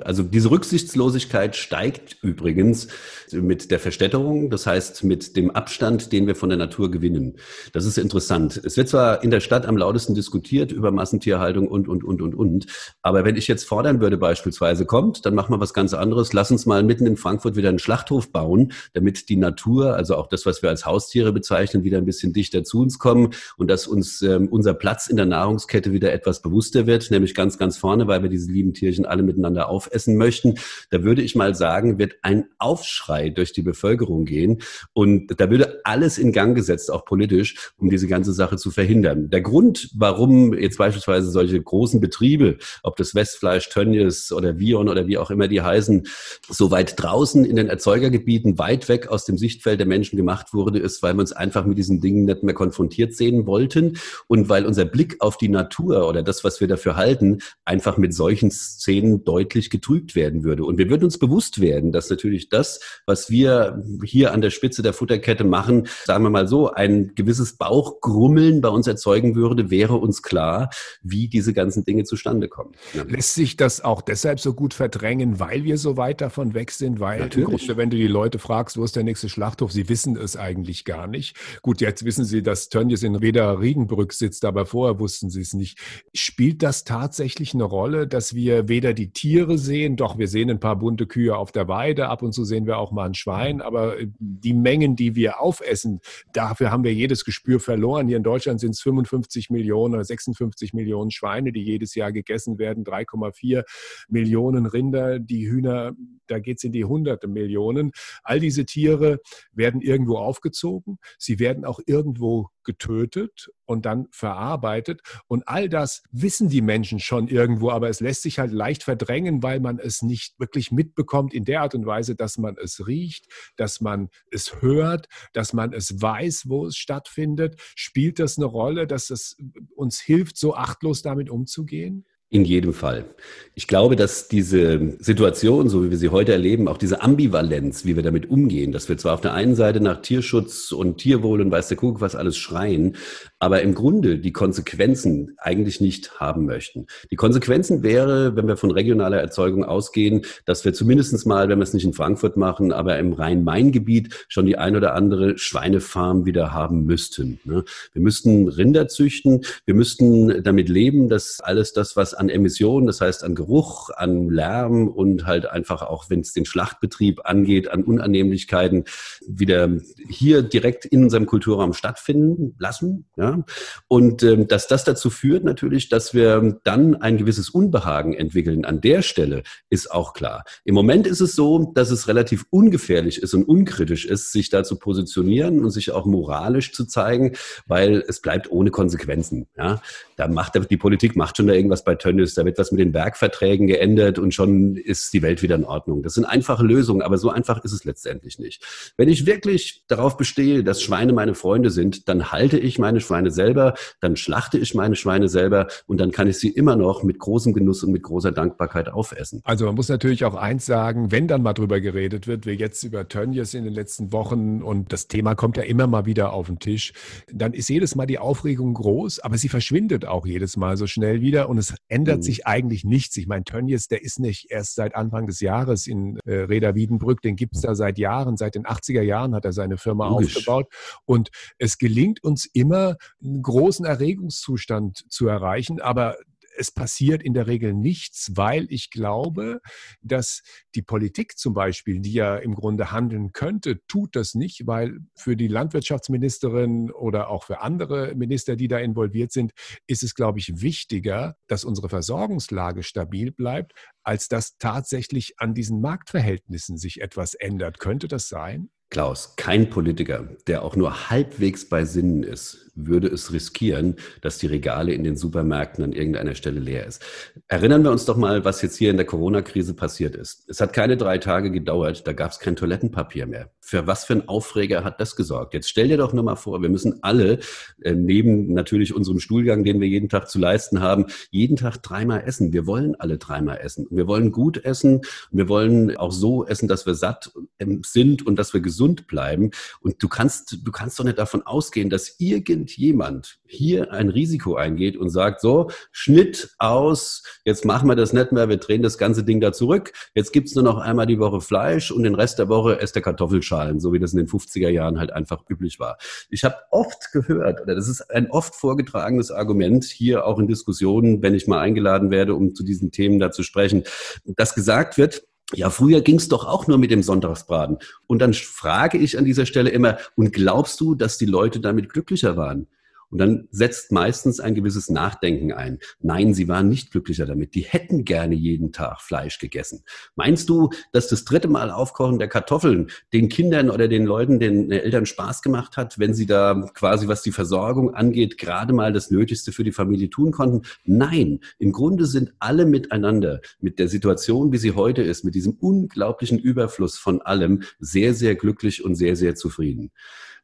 also 0.00 0.24
diese 0.24 0.50
Rücksichtslosigkeit 0.50 1.54
steigt 1.54 2.16
übrigens 2.20 2.88
mit 3.30 3.70
der 3.70 3.78
Verstädterung, 3.78 4.50
das 4.50 4.66
heißt 4.66 5.04
mit 5.04 5.36
dem 5.36 5.52
Abstand, 5.52 6.10
den 6.10 6.26
wir 6.26 6.34
von 6.34 6.48
der 6.48 6.58
Natur 6.58 6.90
gewinnen. 6.90 7.36
Das 7.72 7.84
ist 7.84 7.96
interessant. 7.96 8.60
Es 8.64 8.76
wird 8.76 8.88
zwar 8.88 9.22
in 9.22 9.30
der 9.30 9.38
Stadt 9.38 9.66
am 9.66 9.76
lautesten 9.76 10.16
diskutiert 10.16 10.72
über 10.72 10.90
Massentierhaltung 10.90 11.68
und, 11.68 11.86
und, 11.86 12.02
und, 12.02 12.20
und, 12.20 12.34
und, 12.34 12.66
aber 13.00 13.24
wenn 13.24 13.36
ich 13.36 13.46
jetzt 13.46 13.68
fordern 13.68 14.00
würde 14.00 14.16
beispielsweise, 14.16 14.84
kommt, 14.84 15.24
dann 15.24 15.36
machen 15.36 15.54
wir 15.54 15.60
was 15.60 15.72
ganz 15.72 15.94
anderes, 15.94 16.32
lass 16.32 16.50
uns 16.50 16.66
mal 16.66 16.82
mitten 16.82 17.06
in 17.06 17.16
Frankfurt 17.16 17.54
wieder 17.54 17.68
einen 17.68 17.78
Schlachthof 17.78 18.32
bauen, 18.32 18.72
damit 18.94 19.28
die 19.28 19.36
Natur, 19.36 19.94
also 19.94 20.16
auch 20.16 20.26
das, 20.26 20.44
was 20.44 20.60
wir 20.62 20.70
als 20.70 20.86
Haustiere 20.86 21.32
bezeichnen, 21.32 21.84
wieder 21.84 21.98
ein 21.98 22.04
bisschen 22.04 22.32
dichter 22.32 22.64
zu 22.64 22.80
uns 22.80 22.98
kommen 22.98 23.30
und 23.58 23.70
dass 23.70 23.86
uns 23.86 24.22
ähm, 24.22 24.48
unser 24.48 24.74
Platz 24.74 25.06
in 25.06 25.14
der 25.16 25.26
Nahrungskette 25.26 25.92
wieder 25.92 26.12
etwas 26.12 26.42
bewusster 26.42 26.88
wird, 26.88 27.12
nämlich 27.12 27.36
ganz, 27.36 27.58
ganz 27.58 27.78
vorne, 27.78 28.08
weil 28.08 28.24
wir 28.24 28.28
diese 28.28 28.50
lieben 28.50 28.74
Tiere 28.74 28.87
Tierchen 28.88 29.06
alle 29.06 29.22
miteinander 29.22 29.68
aufessen 29.68 30.16
möchten. 30.16 30.54
Da 30.90 31.02
würde 31.02 31.22
ich 31.22 31.34
mal 31.34 31.54
sagen, 31.54 31.98
wird 31.98 32.16
ein 32.22 32.46
Aufschrei 32.58 33.28
durch 33.28 33.52
die 33.52 33.62
Bevölkerung 33.62 34.24
gehen. 34.24 34.62
Und 34.94 35.38
da 35.38 35.50
würde 35.50 35.80
alles 35.84 36.16
in 36.16 36.32
Gang 36.32 36.54
gesetzt, 36.54 36.90
auch 36.90 37.04
politisch, 37.04 37.72
um 37.76 37.90
diese 37.90 38.08
ganze 38.08 38.32
Sache 38.32 38.56
zu 38.56 38.70
verhindern. 38.70 39.28
Der 39.30 39.42
Grund, 39.42 39.90
warum 39.94 40.54
jetzt 40.54 40.78
beispielsweise 40.78 41.30
solche 41.30 41.60
großen 41.60 42.00
Betriebe, 42.00 42.56
ob 42.82 42.96
das 42.96 43.14
Westfleisch, 43.14 43.68
Tönnies 43.68 44.32
oder 44.32 44.58
Vion 44.58 44.88
oder 44.88 45.06
wie 45.06 45.18
auch 45.18 45.30
immer 45.30 45.48
die 45.48 45.60
heißen, 45.60 46.06
so 46.48 46.70
weit 46.70 46.94
draußen 46.96 47.44
in 47.44 47.56
den 47.56 47.68
Erzeugergebieten, 47.68 48.58
weit 48.58 48.88
weg 48.88 49.08
aus 49.08 49.24
dem 49.24 49.36
Sichtfeld 49.36 49.80
der 49.80 49.86
Menschen 49.86 50.16
gemacht 50.16 50.54
wurde, 50.54 50.78
ist, 50.78 51.02
weil 51.02 51.14
wir 51.14 51.20
uns 51.20 51.32
einfach 51.32 51.66
mit 51.66 51.76
diesen 51.76 52.00
Dingen 52.00 52.24
nicht 52.24 52.42
mehr 52.42 52.54
konfrontiert 52.54 53.14
sehen 53.14 53.46
wollten 53.46 53.98
und 54.26 54.48
weil 54.48 54.64
unser 54.64 54.84
Blick 54.84 55.16
auf 55.20 55.36
die 55.36 55.48
Natur 55.48 56.08
oder 56.08 56.22
das, 56.22 56.44
was 56.44 56.60
wir 56.60 56.68
dafür 56.68 56.96
halten, 56.96 57.38
einfach 57.64 57.98
mit 57.98 58.14
solchen 58.14 58.50
Szenen 58.78 59.24
deutlich 59.24 59.70
getrübt 59.70 60.14
werden 60.14 60.44
würde. 60.44 60.64
Und 60.64 60.78
wir 60.78 60.88
würden 60.88 61.04
uns 61.04 61.18
bewusst 61.18 61.60
werden, 61.60 61.92
dass 61.92 62.10
natürlich 62.10 62.48
das, 62.48 62.80
was 63.06 63.30
wir 63.30 63.82
hier 64.04 64.32
an 64.32 64.40
der 64.40 64.50
Spitze 64.50 64.82
der 64.82 64.92
Futterkette 64.92 65.44
machen, 65.44 65.88
sagen 66.04 66.24
wir 66.24 66.30
mal 66.30 66.48
so, 66.48 66.70
ein 66.70 67.12
gewisses 67.14 67.56
Bauchgrummeln 67.56 68.60
bei 68.60 68.68
uns 68.68 68.86
erzeugen 68.86 69.34
würde, 69.34 69.70
wäre 69.70 69.96
uns 69.96 70.22
klar, 70.22 70.70
wie 71.02 71.28
diese 71.28 71.52
ganzen 71.52 71.84
Dinge 71.84 72.04
zustande 72.04 72.48
kommen. 72.48 72.72
Ja. 72.94 73.04
Lässt 73.04 73.34
sich 73.34 73.56
das 73.56 73.80
auch 73.82 74.02
deshalb 74.02 74.40
so 74.40 74.54
gut 74.54 74.74
verdrängen, 74.74 75.40
weil 75.40 75.64
wir 75.64 75.78
so 75.78 75.96
weit 75.96 76.20
davon 76.20 76.54
weg 76.54 76.70
sind? 76.70 77.00
Weil 77.00 77.20
natürlich. 77.20 77.48
im 77.48 77.56
Grunde, 77.56 77.76
wenn 77.76 77.90
du 77.90 77.96
die 77.96 78.06
Leute 78.06 78.38
fragst, 78.38 78.76
wo 78.76 78.84
ist 78.84 78.96
der 78.96 79.04
nächste 79.04 79.28
Schlachthof, 79.28 79.72
sie 79.72 79.88
wissen 79.88 80.16
es 80.16 80.36
eigentlich 80.36 80.84
gar 80.84 81.06
nicht. 81.06 81.36
Gut, 81.62 81.80
jetzt 81.80 82.04
wissen 82.04 82.24
sie, 82.24 82.42
dass 82.42 82.68
Tönnies 82.68 83.02
in 83.02 83.16
Reda 83.16 83.52
Riedenbrück 83.52 84.12
sitzt, 84.12 84.44
aber 84.44 84.66
vorher 84.66 84.98
wussten 85.00 85.30
sie 85.30 85.40
es 85.40 85.54
nicht. 85.54 85.78
Spielt 86.14 86.62
das 86.62 86.84
tatsächlich 86.84 87.54
eine 87.54 87.64
Rolle, 87.64 88.06
dass 88.06 88.34
wir 88.34 88.67
weder 88.68 88.94
die 88.94 89.10
Tiere 89.10 89.58
sehen, 89.58 89.96
doch 89.96 90.18
wir 90.18 90.28
sehen 90.28 90.50
ein 90.50 90.60
paar 90.60 90.76
bunte 90.76 91.06
Kühe 91.06 91.36
auf 91.36 91.52
der 91.52 91.68
Weide, 91.68 92.08
ab 92.08 92.22
und 92.22 92.32
zu 92.32 92.44
sehen 92.44 92.66
wir 92.66 92.78
auch 92.78 92.92
mal 92.92 93.06
ein 93.06 93.14
Schwein, 93.14 93.60
aber 93.60 93.98
äh, 93.98 94.08
die 94.18 94.54
Mengen, 94.54 94.96
die 94.96 95.14
wir 95.14 95.40
aufessen, 95.40 96.00
dafür 96.32 96.70
haben 96.70 96.84
wir 96.84 96.92
jedes 96.92 97.24
Gespür 97.24 97.60
verloren. 97.60 98.08
Hier 98.08 98.16
in 98.16 98.22
Deutschland 98.22 98.60
sind 98.60 98.70
es 98.70 98.80
55 98.80 99.50
Millionen 99.50 99.94
oder 99.94 100.04
56 100.04 100.72
Millionen 100.72 101.10
Schweine, 101.10 101.52
die 101.52 101.62
jedes 101.62 101.94
Jahr 101.94 102.12
gegessen 102.12 102.58
werden, 102.58 102.84
3,4 102.84 103.64
Millionen 104.08 104.66
Rinder, 104.66 105.18
die 105.18 105.48
Hühner, 105.48 105.92
da 106.26 106.38
geht 106.38 106.58
es 106.58 106.64
in 106.64 106.72
die 106.72 106.84
hunderte 106.84 107.28
Millionen. 107.28 107.92
All 108.22 108.40
diese 108.40 108.66
Tiere 108.66 109.20
werden 109.52 109.80
irgendwo 109.80 110.18
aufgezogen, 110.18 110.98
sie 111.18 111.38
werden 111.38 111.64
auch 111.64 111.80
irgendwo 111.86 112.48
getötet 112.68 113.50
und 113.64 113.86
dann 113.86 114.08
verarbeitet. 114.10 115.00
Und 115.26 115.48
all 115.48 115.70
das 115.70 116.02
wissen 116.12 116.50
die 116.50 116.60
Menschen 116.60 117.00
schon 117.00 117.28
irgendwo, 117.28 117.70
aber 117.70 117.88
es 117.88 118.00
lässt 118.00 118.22
sich 118.22 118.38
halt 118.38 118.52
leicht 118.52 118.82
verdrängen, 118.82 119.42
weil 119.42 119.58
man 119.58 119.78
es 119.78 120.02
nicht 120.02 120.38
wirklich 120.38 120.70
mitbekommt 120.70 121.32
in 121.32 121.46
der 121.46 121.62
Art 121.62 121.74
und 121.74 121.86
Weise, 121.86 122.14
dass 122.14 122.36
man 122.36 122.56
es 122.62 122.86
riecht, 122.86 123.26
dass 123.56 123.80
man 123.80 124.10
es 124.30 124.60
hört, 124.60 125.08
dass 125.32 125.54
man 125.54 125.72
es 125.72 126.02
weiß, 126.02 126.44
wo 126.48 126.66
es 126.66 126.76
stattfindet. 126.76 127.58
Spielt 127.74 128.18
das 128.18 128.36
eine 128.36 128.46
Rolle, 128.46 128.86
dass 128.86 129.08
es 129.08 129.38
uns 129.74 129.98
hilft, 129.98 130.36
so 130.36 130.54
achtlos 130.54 131.00
damit 131.00 131.30
umzugehen? 131.30 132.04
In 132.30 132.44
jedem 132.44 132.74
Fall. 132.74 133.06
Ich 133.54 133.66
glaube, 133.66 133.96
dass 133.96 134.28
diese 134.28 134.96
Situation, 135.00 135.68
so 135.68 135.82
wie 135.82 135.90
wir 135.90 135.96
sie 135.96 136.10
heute 136.10 136.30
erleben, 136.30 136.68
auch 136.68 136.76
diese 136.76 137.02
Ambivalenz, 137.02 137.86
wie 137.86 137.96
wir 137.96 138.02
damit 138.02 138.30
umgehen, 138.30 138.70
dass 138.70 138.88
wir 138.88 138.98
zwar 138.98 139.14
auf 139.14 139.20
der 139.22 139.32
einen 139.32 139.56
Seite 139.56 139.80
nach 139.80 140.02
Tierschutz 140.02 140.70
und 140.70 140.98
Tierwohl 140.98 141.40
und 141.40 141.50
weiß 141.50 141.66
der 141.66 141.76
Kuckuck 141.78 142.00
was 142.02 142.14
alles 142.14 142.36
schreien, 142.36 142.96
aber 143.40 143.62
im 143.62 143.74
Grunde 143.74 144.18
die 144.18 144.32
Konsequenzen 144.32 145.34
eigentlich 145.38 145.80
nicht 145.80 146.20
haben 146.20 146.44
möchten. 146.44 146.86
Die 147.10 147.16
Konsequenzen 147.16 147.82
wäre, 147.82 148.36
wenn 148.36 148.46
wir 148.46 148.56
von 148.56 148.70
regionaler 148.70 149.18
Erzeugung 149.18 149.64
ausgehen, 149.64 150.22
dass 150.44 150.64
wir 150.64 150.74
zumindestens 150.74 151.24
mal, 151.24 151.48
wenn 151.48 151.58
wir 151.58 151.64
es 151.64 151.74
nicht 151.74 151.84
in 151.84 151.94
Frankfurt 151.94 152.36
machen, 152.36 152.72
aber 152.72 152.98
im 152.98 153.12
Rhein-Main-Gebiet 153.12 154.26
schon 154.28 154.46
die 154.46 154.58
ein 154.58 154.76
oder 154.76 154.94
andere 154.94 155.38
Schweinefarm 155.38 156.26
wieder 156.26 156.52
haben 156.52 156.84
müssten. 156.84 157.40
Ne? 157.44 157.64
Wir 157.92 158.02
müssten 158.02 158.48
Rinder 158.48 158.86
züchten, 158.86 159.44
wir 159.64 159.74
müssten 159.74 160.44
damit 160.44 160.68
leben, 160.68 161.08
dass 161.08 161.40
alles 161.40 161.72
das, 161.72 161.96
was 161.96 162.17
an 162.18 162.28
Emissionen, 162.28 162.86
das 162.86 163.00
heißt 163.00 163.24
an 163.24 163.34
Geruch, 163.34 163.90
an 163.90 164.28
Lärm 164.28 164.88
und 164.88 165.26
halt 165.26 165.46
einfach 165.46 165.82
auch, 165.82 166.10
wenn 166.10 166.20
es 166.20 166.32
den 166.32 166.44
Schlachtbetrieb 166.44 167.20
angeht, 167.24 167.70
an 167.70 167.84
Unannehmlichkeiten 167.84 168.84
wieder 169.26 169.70
hier 170.08 170.42
direkt 170.42 170.84
in 170.84 171.04
unserem 171.04 171.26
Kulturraum 171.26 171.72
stattfinden 171.72 172.54
lassen. 172.58 173.06
Ja? 173.16 173.44
Und 173.88 174.22
ähm, 174.22 174.48
dass 174.48 174.66
das 174.66 174.84
dazu 174.84 175.10
führt 175.10 175.44
natürlich, 175.44 175.88
dass 175.88 176.14
wir 176.14 176.60
dann 176.64 176.96
ein 176.96 177.16
gewisses 177.16 177.50
Unbehagen 177.50 178.14
entwickeln 178.14 178.64
an 178.64 178.80
der 178.80 179.02
Stelle, 179.02 179.42
ist 179.70 179.90
auch 179.90 180.12
klar. 180.12 180.44
Im 180.64 180.74
Moment 180.74 181.06
ist 181.06 181.20
es 181.20 181.34
so, 181.34 181.72
dass 181.74 181.90
es 181.90 182.08
relativ 182.08 182.46
ungefährlich 182.50 183.22
ist 183.22 183.34
und 183.34 183.44
unkritisch 183.44 184.06
ist, 184.06 184.32
sich 184.32 184.50
da 184.50 184.64
zu 184.64 184.78
positionieren 184.78 185.64
und 185.64 185.70
sich 185.70 185.92
auch 185.92 186.06
moralisch 186.06 186.72
zu 186.72 186.84
zeigen, 186.84 187.32
weil 187.66 188.04
es 188.06 188.20
bleibt 188.20 188.50
ohne 188.50 188.70
Konsequenzen. 188.70 189.46
Ja? 189.56 189.80
Da 190.16 190.28
macht 190.28 190.58
die 190.70 190.76
Politik 190.76 191.14
macht 191.16 191.36
schon 191.36 191.46
da 191.46 191.54
irgendwas 191.54 191.84
bei 191.84 191.94
Tönnies, 192.08 192.34
da 192.34 192.44
wird 192.44 192.58
was 192.58 192.72
mit 192.72 192.80
den 192.80 192.94
Werkverträgen 192.94 193.66
geändert 193.66 194.18
und 194.18 194.32
schon 194.32 194.76
ist 194.76 195.12
die 195.12 195.22
Welt 195.22 195.42
wieder 195.42 195.56
in 195.56 195.64
Ordnung. 195.64 196.02
Das 196.02 196.14
sind 196.14 196.24
einfache 196.24 196.64
Lösungen, 196.64 197.02
aber 197.02 197.18
so 197.18 197.30
einfach 197.30 197.62
ist 197.64 197.72
es 197.72 197.84
letztendlich 197.84 198.38
nicht. 198.38 198.64
Wenn 198.96 199.08
ich 199.08 199.26
wirklich 199.26 199.84
darauf 199.88 200.16
bestehe, 200.16 200.64
dass 200.64 200.82
Schweine 200.82 201.12
meine 201.12 201.34
Freunde 201.34 201.70
sind, 201.70 202.08
dann 202.08 202.32
halte 202.32 202.58
ich 202.58 202.78
meine 202.78 203.00
Schweine 203.00 203.30
selber, 203.30 203.74
dann 204.00 204.16
schlachte 204.16 204.58
ich 204.58 204.74
meine 204.74 204.96
Schweine 204.96 205.28
selber 205.28 205.68
und 205.86 206.00
dann 206.00 206.10
kann 206.10 206.28
ich 206.28 206.38
sie 206.38 206.48
immer 206.48 206.76
noch 206.76 207.02
mit 207.02 207.18
großem 207.18 207.52
Genuss 207.52 207.84
und 207.84 207.92
mit 207.92 208.02
großer 208.02 208.32
Dankbarkeit 208.32 208.88
aufessen. 208.88 209.40
Also 209.44 209.66
man 209.66 209.74
muss 209.74 209.88
natürlich 209.88 210.24
auch 210.24 210.34
eins 210.34 210.64
sagen, 210.64 211.12
wenn 211.12 211.28
dann 211.28 211.42
mal 211.42 211.52
drüber 211.52 211.80
geredet 211.80 212.26
wird, 212.26 212.46
wie 212.46 212.52
jetzt 212.52 212.82
über 212.84 213.08
Tönnies 213.08 213.54
in 213.54 213.64
den 213.64 213.74
letzten 213.74 214.12
Wochen 214.12 214.62
und 214.62 214.92
das 214.92 215.08
Thema 215.08 215.34
kommt 215.34 215.56
ja 215.56 215.62
immer 215.62 215.86
mal 215.86 216.06
wieder 216.06 216.32
auf 216.32 216.46
den 216.46 216.58
Tisch, 216.58 216.92
dann 217.30 217.52
ist 217.52 217.68
jedes 217.68 217.94
Mal 217.94 218.06
die 218.06 218.18
Aufregung 218.18 218.74
groß, 218.74 219.20
aber 219.20 219.36
sie 219.36 219.48
verschwindet 219.48 220.06
auch 220.06 220.26
jedes 220.26 220.56
Mal 220.56 220.76
so 220.76 220.86
schnell 220.86 221.20
wieder 221.20 221.48
und 221.48 221.58
es 221.58 221.74
ändert 221.98 222.18
mhm. 222.18 222.22
sich 222.22 222.46
eigentlich 222.46 222.84
nichts. 222.84 223.16
Ich 223.16 223.26
meine, 223.26 223.44
Tönnies, 223.44 223.88
der 223.88 224.02
ist 224.02 224.20
nicht 224.20 224.50
erst 224.50 224.76
seit 224.76 224.94
Anfang 224.94 225.26
des 225.26 225.40
Jahres 225.40 225.86
in 225.86 226.18
äh, 226.24 226.34
Reda 226.34 226.74
Wiedenbrück, 226.74 227.22
den 227.22 227.34
gibt 227.34 227.56
es 227.56 227.62
da 227.62 227.74
seit 227.74 227.98
Jahren, 227.98 228.36
seit 228.36 228.54
den 228.54 228.64
80er 228.64 229.02
Jahren 229.02 229.34
hat 229.34 229.44
er 229.44 229.52
seine 229.52 229.78
Firma 229.78 230.08
Logisch. 230.08 230.36
aufgebaut. 230.36 230.66
Und 231.04 231.30
es 231.58 231.78
gelingt 231.78 232.22
uns 232.22 232.46
immer, 232.52 232.96
einen 233.22 233.42
großen 233.42 233.84
Erregungszustand 233.84 235.04
zu 235.08 235.26
erreichen, 235.26 235.80
aber 235.80 236.16
es 236.58 236.70
passiert 236.70 237.22
in 237.22 237.34
der 237.34 237.46
Regel 237.46 237.74
nichts, 237.74 238.32
weil 238.34 238.66
ich 238.70 238.90
glaube, 238.90 239.60
dass 240.02 240.42
die 240.74 240.82
Politik 240.82 241.38
zum 241.38 241.54
Beispiel, 241.54 242.00
die 242.00 242.12
ja 242.12 242.36
im 242.36 242.54
Grunde 242.54 242.92
handeln 242.92 243.32
könnte, 243.32 243.80
tut 243.86 244.16
das 244.16 244.34
nicht, 244.34 244.66
weil 244.66 244.98
für 245.14 245.36
die 245.36 245.48
Landwirtschaftsministerin 245.48 246.90
oder 246.90 247.30
auch 247.30 247.44
für 247.44 247.60
andere 247.60 248.14
Minister, 248.14 248.56
die 248.56 248.68
da 248.68 248.78
involviert 248.78 249.32
sind, 249.32 249.52
ist 249.86 250.02
es, 250.02 250.14
glaube 250.14 250.38
ich, 250.38 250.60
wichtiger, 250.60 251.36
dass 251.46 251.64
unsere 251.64 251.88
Versorgungslage 251.88 252.82
stabil 252.82 253.32
bleibt, 253.32 253.72
als 254.02 254.28
dass 254.28 254.58
tatsächlich 254.58 255.34
an 255.38 255.54
diesen 255.54 255.80
Marktverhältnissen 255.80 256.78
sich 256.78 257.00
etwas 257.00 257.34
ändert. 257.34 257.78
Könnte 257.78 258.08
das 258.08 258.28
sein? 258.28 258.70
Klaus, 258.90 259.36
kein 259.36 259.68
Politiker, 259.68 260.28
der 260.46 260.62
auch 260.62 260.74
nur 260.74 261.10
halbwegs 261.10 261.68
bei 261.68 261.84
Sinnen 261.84 262.22
ist, 262.22 262.67
würde 262.86 263.08
es 263.08 263.32
riskieren, 263.32 263.96
dass 264.20 264.38
die 264.38 264.46
Regale 264.46 264.92
in 264.92 265.04
den 265.04 265.16
Supermärkten 265.16 265.84
an 265.84 265.92
irgendeiner 265.92 266.34
Stelle 266.34 266.60
leer 266.60 266.86
ist. 266.86 267.04
Erinnern 267.48 267.82
wir 267.82 267.90
uns 267.90 268.04
doch 268.04 268.16
mal, 268.16 268.44
was 268.44 268.62
jetzt 268.62 268.76
hier 268.76 268.90
in 268.90 268.96
der 268.96 269.06
Corona-Krise 269.06 269.74
passiert 269.74 270.14
ist. 270.14 270.44
Es 270.48 270.60
hat 270.60 270.72
keine 270.72 270.96
drei 270.96 271.18
Tage 271.18 271.50
gedauert, 271.50 272.06
da 272.06 272.12
gab 272.12 272.30
es 272.30 272.38
kein 272.38 272.56
Toilettenpapier 272.56 273.26
mehr. 273.26 273.50
Für 273.60 273.86
was 273.86 274.04
für 274.04 274.14
ein 274.14 274.28
Aufreger 274.28 274.84
hat 274.84 275.00
das 275.00 275.16
gesorgt? 275.16 275.54
Jetzt 275.54 275.68
stell 275.68 275.88
dir 275.88 275.96
doch 275.96 276.12
nur 276.12 276.24
mal 276.24 276.36
vor, 276.36 276.62
wir 276.62 276.68
müssen 276.68 277.02
alle, 277.02 277.40
äh, 277.82 277.92
neben 277.92 278.54
natürlich 278.54 278.94
unserem 278.94 279.18
Stuhlgang, 279.18 279.64
den 279.64 279.80
wir 279.80 279.88
jeden 279.88 280.08
Tag 280.08 280.30
zu 280.30 280.38
leisten 280.38 280.80
haben, 280.80 281.06
jeden 281.30 281.56
Tag 281.56 281.82
dreimal 281.82 282.22
essen. 282.24 282.52
Wir 282.52 282.66
wollen 282.66 282.94
alle 282.98 283.18
dreimal 283.18 283.58
essen. 283.58 283.86
Wir 283.90 284.06
wollen 284.06 284.32
gut 284.32 284.64
essen. 284.64 285.02
Wir 285.30 285.48
wollen 285.48 285.96
auch 285.96 286.12
so 286.12 286.46
essen, 286.46 286.68
dass 286.68 286.86
wir 286.86 286.94
satt 286.94 287.32
ähm, 287.58 287.82
sind 287.84 288.26
und 288.26 288.36
dass 288.38 288.54
wir 288.54 288.60
gesund 288.60 289.06
bleiben. 289.06 289.50
Und 289.80 290.02
du 290.02 290.08
kannst, 290.08 290.58
du 290.64 290.72
kannst 290.72 290.98
doch 290.98 291.04
nicht 291.04 291.18
davon 291.18 291.42
ausgehen, 291.42 291.90
dass 291.90 292.16
irgendwie 292.18 292.67
irgendjemand 292.76 293.38
hier 293.46 293.92
ein 293.92 294.08
Risiko 294.08 294.56
eingeht 294.56 294.96
und 294.96 295.10
sagt, 295.10 295.40
so, 295.40 295.70
Schnitt 295.92 296.50
aus, 296.58 297.22
jetzt 297.44 297.64
machen 297.64 297.88
wir 297.88 297.96
das 297.96 298.12
nicht 298.12 298.32
mehr, 298.32 298.48
wir 298.48 298.56
drehen 298.56 298.82
das 298.82 298.98
ganze 298.98 299.24
Ding 299.24 299.40
da 299.40 299.52
zurück, 299.52 299.92
jetzt 300.14 300.32
gibt's 300.32 300.54
nur 300.54 300.64
noch 300.64 300.78
einmal 300.78 301.06
die 301.06 301.18
Woche 301.18 301.40
Fleisch 301.40 301.90
und 301.90 302.02
den 302.02 302.14
Rest 302.14 302.38
der 302.38 302.48
Woche 302.48 302.80
esst 302.80 302.94
der 302.94 303.02
Kartoffelschalen, 303.02 303.80
so 303.80 303.92
wie 303.92 303.98
das 303.98 304.12
in 304.12 304.18
den 304.18 304.26
50er 304.26 304.68
Jahren 304.68 304.98
halt 304.98 305.12
einfach 305.12 305.42
üblich 305.48 305.78
war. 305.78 305.98
Ich 306.28 306.44
habe 306.44 306.56
oft 306.70 307.12
gehört, 307.12 307.60
oder 307.62 307.74
das 307.74 307.88
ist 307.88 308.10
ein 308.10 308.30
oft 308.30 308.54
vorgetragenes 308.54 309.30
Argument 309.30 309.84
hier 309.84 310.26
auch 310.26 310.38
in 310.38 310.48
Diskussionen, 310.48 311.22
wenn 311.22 311.34
ich 311.34 311.46
mal 311.46 311.60
eingeladen 311.60 312.10
werde, 312.10 312.34
um 312.34 312.54
zu 312.54 312.64
diesen 312.64 312.90
Themen 312.90 313.18
da 313.18 313.30
zu 313.30 313.42
sprechen, 313.42 313.84
dass 314.24 314.54
gesagt 314.54 314.98
wird, 314.98 315.27
ja, 315.54 315.70
früher 315.70 316.02
ging's 316.02 316.28
doch 316.28 316.44
auch 316.44 316.66
nur 316.66 316.78
mit 316.78 316.90
dem 316.90 317.02
Sonntagsbraten. 317.02 317.78
Und 318.06 318.20
dann 318.20 318.34
frage 318.34 318.98
ich 318.98 319.16
an 319.16 319.24
dieser 319.24 319.46
Stelle 319.46 319.70
immer, 319.70 319.98
und 320.14 320.32
glaubst 320.32 320.80
du, 320.80 320.94
dass 320.94 321.16
die 321.16 321.26
Leute 321.26 321.60
damit 321.60 321.88
glücklicher 321.88 322.36
waren? 322.36 322.66
Und 323.10 323.18
dann 323.18 323.48
setzt 323.50 323.90
meistens 323.90 324.38
ein 324.40 324.54
gewisses 324.54 324.90
Nachdenken 324.90 325.52
ein. 325.52 325.78
Nein, 326.00 326.34
sie 326.34 326.48
waren 326.48 326.68
nicht 326.68 326.90
glücklicher 326.90 327.26
damit. 327.26 327.54
Die 327.54 327.62
hätten 327.62 328.04
gerne 328.04 328.34
jeden 328.34 328.72
Tag 328.72 329.00
Fleisch 329.00 329.38
gegessen. 329.38 329.82
Meinst 330.14 330.48
du, 330.48 330.70
dass 330.92 331.08
das 331.08 331.24
dritte 331.24 331.48
Mal 331.48 331.70
Aufkochen 331.70 332.18
der 332.18 332.28
Kartoffeln 332.28 332.90
den 333.12 333.28
Kindern 333.28 333.70
oder 333.70 333.88
den 333.88 334.04
Leuten, 334.04 334.38
den 334.38 334.70
Eltern 334.70 335.06
Spaß 335.06 335.42
gemacht 335.42 335.76
hat, 335.76 335.98
wenn 335.98 336.12
sie 336.12 336.26
da 336.26 336.68
quasi, 336.74 337.08
was 337.08 337.22
die 337.22 337.32
Versorgung 337.32 337.94
angeht, 337.94 338.36
gerade 338.36 338.72
mal 338.72 338.92
das 338.92 339.10
Nötigste 339.10 339.52
für 339.52 339.64
die 339.64 339.72
Familie 339.72 340.10
tun 340.10 340.30
konnten? 340.30 340.62
Nein, 340.84 341.40
im 341.58 341.72
Grunde 341.72 342.06
sind 342.06 342.32
alle 342.38 342.66
miteinander 342.66 343.40
mit 343.60 343.78
der 343.78 343.88
Situation, 343.88 344.52
wie 344.52 344.58
sie 344.58 344.72
heute 344.72 345.02
ist, 345.02 345.24
mit 345.24 345.34
diesem 345.34 345.54
unglaublichen 345.54 346.38
Überfluss 346.38 346.98
von 346.98 347.22
allem, 347.22 347.62
sehr, 347.78 348.12
sehr 348.14 348.34
glücklich 348.34 348.84
und 348.84 348.94
sehr, 348.94 349.16
sehr 349.16 349.34
zufrieden. 349.34 349.90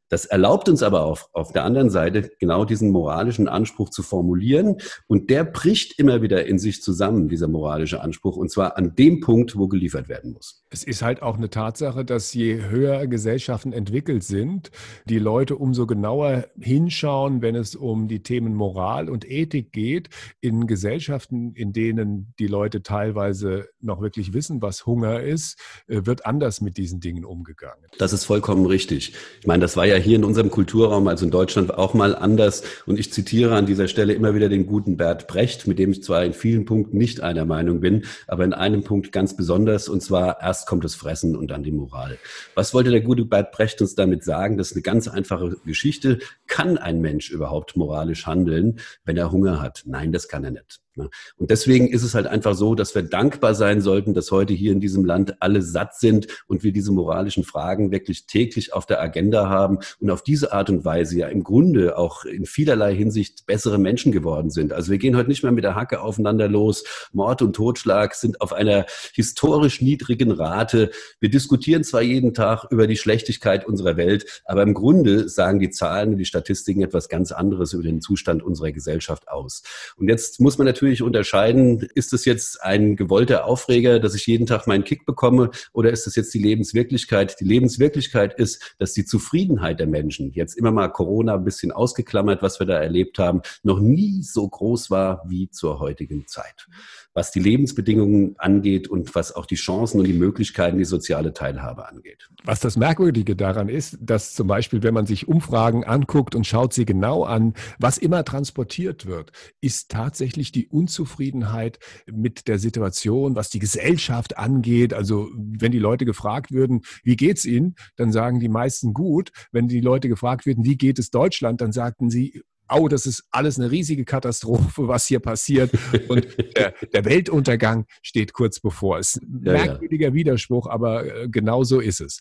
Das 0.09 0.27
erlaubt 0.27 0.69
uns 0.69 0.83
aber 0.83 1.05
auf, 1.05 1.29
auf 1.33 1.53
der 1.53 1.65
anderen 1.65 1.91
Seite 1.91 2.31
genau 2.39 2.65
diesen 2.65 2.91
moralischen 2.91 3.49
Anspruch 3.49 3.91
zu 3.91 4.03
formulieren. 4.03 4.77
Und 5.07 5.31
der 5.31 5.45
bricht 5.45 5.99
immer 5.99 6.23
wieder 6.23 6.47
in 6.47 6.59
sich 6.59 6.83
zusammen, 6.83 7.29
dieser 7.29 7.49
moralische 7.49 8.01
Anspruch. 8.01 8.37
Und 8.37 8.51
zwar 8.51 8.77
an 8.77 8.95
dem 8.95 9.21
Punkt, 9.21 9.57
wo 9.57 9.69
geliefert 9.69 10.09
werden 10.09 10.33
muss. 10.33 10.64
Es 10.75 10.83
ist 10.83 11.03
halt 11.03 11.23
auch 11.23 11.37
eine 11.37 11.51
Tatsache, 11.51 12.05
dass 12.05 12.35
je 12.35 12.61
höher 12.69 13.07
Gesellschaften 13.07 13.73
entwickelt 13.73 14.25
sind, 14.25 14.73
die 15.05 15.21
Leute 15.21 15.55
umso 15.55 15.87
genauer 15.87 16.49
hinschauen, 16.59 17.43
wenn 17.43 17.55
es 17.55 17.77
um 17.77 18.09
die 18.09 18.25
Themen 18.25 18.57
Moral 18.57 19.09
und 19.09 19.25
Ethik 19.31 19.71
geht. 19.71 20.09
In 20.41 20.67
Gesellschaften, 20.67 21.53
in 21.55 21.73
denen 21.73 22.35
die 22.41 22.49
Leute 22.49 22.83
teilweise 22.83 23.69
noch 23.81 24.01
wirklich 24.01 24.33
wissen, 24.33 24.63
was 24.63 24.85
Hunger 24.85 25.21
ist, 25.21 25.61
äh, 25.87 26.07
wird 26.07 26.27
anders 26.27 26.61
mit 26.61 26.77
diesen 26.77 26.99
Dingen 26.99 27.25
umgegangen. 27.25 27.85
Das 27.99 28.13
ist 28.13 28.25
vollkommen 28.25 28.67
richtig. 28.67 29.13
Ich 29.43 29.47
meine, 29.47 29.61
das 29.61 29.77
war 29.77 29.87
ja 29.87 29.95
hier 29.95 30.17
in 30.17 30.25
unserem 30.25 30.51
Kulturraum, 30.51 31.07
also 31.07 31.25
in 31.25 31.31
Deutschland, 31.31 31.73
auch 31.73 31.95
mal 31.95 32.17
anders. 32.17 32.65
Und 32.85 32.99
ich 32.99 33.13
zitiere 33.13 33.55
an 33.55 33.67
dieser 33.67 33.87
Stelle 33.87 34.13
immer 34.13 34.35
wieder 34.35 34.49
den 34.49 34.67
guten 34.67 34.97
Bert 34.97 35.29
Brecht, 35.29 35.69
mit 35.69 35.79
dem 35.79 35.93
ich 35.93 36.03
zwar 36.03 36.25
in 36.25 36.33
vielen 36.33 36.65
Punkten 36.65 36.99
nicht 36.99 37.21
einer 37.21 37.45
Meinung 37.45 37.79
bin, 37.79 38.07
aber 38.27 38.43
in 38.43 38.53
einem 38.53 38.83
Punkt 38.83 39.13
ganz 39.13 39.37
besonders, 39.37 39.89
und 39.89 40.03
zwar 40.03 40.41
erst 40.43 40.64
kommt 40.67 40.85
das 40.85 40.95
Fressen 40.95 41.37
und 41.37 41.51
dann 41.51 41.63
die 41.63 41.73
Moral. 41.73 42.19
Was 42.55 42.75
wollte 42.75 42.91
der 42.91 43.01
gute 43.01 43.25
Bert 43.25 43.53
Brecht 43.53 43.81
uns 43.81 43.95
damit 43.95 44.25
sagen? 44.25 44.59
Das 44.59 44.69
ist 44.69 44.77
eine 44.77 44.83
ganz 44.83 45.09
einfache 45.09 45.57
Geschichte. 45.65 46.19
Kann 46.47 46.79
ein 46.79 47.01
Mensch 47.01 47.31
überhaupt 47.31 47.77
moralisch 47.77 48.27
handeln, 48.27 48.81
wenn 49.05 49.17
er 49.17 49.33
Hunger 49.33 49.61
hat? 49.61 49.83
Nein, 49.87 50.13
das 50.13 50.29
kann 50.29 50.45
er 50.45 50.53
nicht. 50.53 50.84
Ne? 50.97 51.11
Und 51.37 51.51
deswegen 51.51 51.89
ist 51.89 52.05
es 52.05 52.15
halt 52.15 52.27
einfach 52.27 52.55
so, 52.55 52.75
dass 52.75 52.95
wir 52.95 53.03
dankbar 53.03 53.55
sein 53.55 53.81
sollten, 53.81 54.15
dass 54.15 54.31
heute 54.31 54.55
hier 54.55 54.73
in 54.73 54.81
diesem 54.81 55.05
Land 55.05 55.37
alle 55.41 55.61
satt 55.63 55.97
sind 55.97 56.29
und 56.47 56.63
wir 56.63 56.73
diese 56.73 56.93
moralischen 56.93 57.45
Fragen 57.45 57.91
wirklich 57.91 58.27
täglich 58.27 58.73
auf 58.73 58.87
der 58.87 59.01
Agenda 59.01 59.49
haben 59.49 59.79
und 59.99 60.11
auf 60.11 60.23
diese 60.23 60.53
Art 60.53 60.71
und 60.71 60.85
Weise 60.85 61.19
ja 61.19 61.29
im 61.29 61.43
Grunde 61.43 61.99
auch 61.99 62.25
in 62.25 62.47
vielerlei 62.47 62.95
Hinsicht 62.95 63.47
bessere 63.47 63.79
Menschen 63.79 64.13
geworden 64.13 64.51
sind. 64.51 64.73
Also 64.73 64.93
wir 64.93 64.99
gehen 64.99 65.17
heute 65.17 65.29
nicht 65.29 65.43
mehr 65.43 65.53
mit 65.53 65.65
der 65.65 65.75
Hacke 65.75 66.01
aufeinander 66.01 66.49
los. 66.49 66.85
Mord 67.13 67.43
und 67.43 67.57
Totschlag 67.57 68.15
sind 68.15 68.41
auf 68.41 68.53
einer 68.53 68.87
historisch 69.15 69.81
niedrigen 69.81 70.31
Rate. 70.31 70.91
Wir 71.19 71.31
diskutieren 71.31 71.83
zwar 71.83 72.03
jeden 72.03 72.35
Tag 72.35 72.67
über 72.71 72.87
die 72.87 72.97
Schlechtigkeit 72.97 73.67
unserer 73.67 73.97
Welt, 73.97 74.43
aber 74.45 74.63
im 74.63 74.75
Grunde 74.75 75.29
sagen 75.29 75.59
die 75.59 75.71
Zahlen 75.71 76.13
und 76.13 76.19
die 76.19 76.25
Statistiken 76.25 76.83
etwas 76.83 77.09
ganz 77.09 77.33
anderes 77.33 77.73
über 77.73 77.83
den 77.83 78.01
Zustand 78.01 78.43
unserer 78.43 78.71
Gesellschaft 78.71 79.29
aus. 79.29 79.63
Und 79.97 80.09
jetzt 80.09 80.41
muss 80.41 80.59
man 80.59 80.67
natürlich 80.67 80.84
natürlich 80.85 81.03
unterscheiden, 81.03 81.89
ist 81.95 82.13
es 82.13 82.27
jetzt 82.27 82.63
ein 82.63 82.95
gewollter 82.95 83.47
Aufreger, 83.47 84.01
dass 84.01 84.15
ich 84.15 84.27
jeden 84.27 84.45
Tag 84.45 84.67
meinen 84.67 84.85
Kick 84.85 85.07
bekomme 85.07 85.51
oder 85.73 85.91
ist 85.91 86.07
es 86.07 86.15
jetzt 86.15 86.35
die 86.35 86.39
Lebenswirklichkeit? 86.39 87.41
Die 87.41 87.45
Lebenswirklichkeit 87.45 88.35
ist, 88.35 88.75
dass 88.79 88.93
die 88.93 89.07
Zufriedenheit 89.07 89.81
der 89.81 89.87
Menschen, 89.87 90.31
jetzt 90.33 90.59
immer 90.59 90.73
mal 90.73 90.89
Corona 90.89 91.37
ein 91.37 91.45
bisschen 91.45 91.73
ausgeklammert, 91.73 92.43
was 92.43 92.61
wir 92.61 92.67
da 92.67 92.79
erlebt 92.79 93.19
haben, 93.19 93.41
noch 93.63 93.81
nie 93.81 94.23
so 94.23 94.47
groß 94.47 94.91
war 94.91 95.23
wie 95.27 95.49
zur 95.49 95.81
heutigen 95.81 96.27
Zeit 96.27 96.67
was 97.15 97.31
die 97.31 97.41
Lebensbedingungen 97.41 98.35
angeht 98.39 98.89
und 98.89 99.15
was 99.15 99.35
auch 99.35 99.47
die 99.47 99.55
Chancen 99.55 100.01
und 100.01 100.07
die 100.07 100.13
Möglichkeiten, 100.13 100.79
die 100.79 100.85
soziale 100.85 101.33
Teilhabe 101.33 101.89
angeht. 101.89 102.29
Was 102.43 102.59
das 102.59 102.77
Merkwürdige 102.77 103.37
daran 103.37 103.69
ist, 103.69 103.97
dass 104.01 104.35
zum 104.35 104.49
Beispiel, 104.49 104.83
wenn 104.83 104.95
man 104.95 105.07
sich 105.07 105.29
Umfragen 105.29 105.85
anguckt 105.85 106.35
und 106.35 106.45
schaut 106.45 106.75
sie 106.75 106.85
genau 106.85 107.23
an, 107.23 107.55
was 107.79 107.99
immer 107.99 108.25
transportiert 108.25 109.07
wird, 109.07 109.31
ist 109.61 109.93
tatsächlich 109.93 110.51
die 110.51 110.67
Unzufriedenheit 110.75 111.79
mit 112.07 112.49
der 112.49 112.59
Situation, 112.59 113.37
was 113.37 113.49
die 113.49 113.61
Gesellschaft 113.61 114.37
angeht. 114.37 114.93
Also 114.93 115.31
wenn 115.35 115.73
die 115.73 115.79
Leute 115.79 116.05
gefragt 116.05 116.53
würden, 116.53 116.83
wie 117.03 117.17
geht's 117.17 117.45
Ihnen, 117.45 117.77
dann 117.97 118.13
sagen 118.13 118.41
die 118.41 118.49
meisten 118.49 118.93
gut. 118.93 119.31
Wenn 119.53 119.69
die 119.69 119.81
Leute 119.81 120.09
gefragt 120.09 120.47
würden, 120.47 120.65
wie 120.65 120.77
geht 120.77 120.99
es 120.99 121.11
Deutschland, 121.11 121.61
dann 121.61 121.73
sagten 121.73 122.11
sie 122.11 122.43
oh, 122.71 122.89
das 122.89 123.07
ist 123.07 123.25
alles 123.31 123.59
eine 123.59 123.71
riesige 123.71 124.05
Katastrophe, 124.05 124.89
was 124.89 125.07
hier 125.07 125.21
passiert. 125.21 125.71
Und 126.09 126.27
der, 126.57 126.75
der 126.93 127.05
Weltuntergang 127.05 127.87
steht 128.03 128.33
kurz 128.33 128.61
bevor. 128.61 128.99
Es 128.99 129.17
ist 129.17 129.23
ein 129.23 129.43
ja, 129.45 129.53
merkwürdiger 129.53 130.09
ja. 130.09 130.15
Widerspruch, 130.15 130.67
aber 130.67 131.05
äh, 131.05 131.29
genau 131.29 131.65
so 131.65 131.81
ist 131.81 132.01
es. 132.01 132.21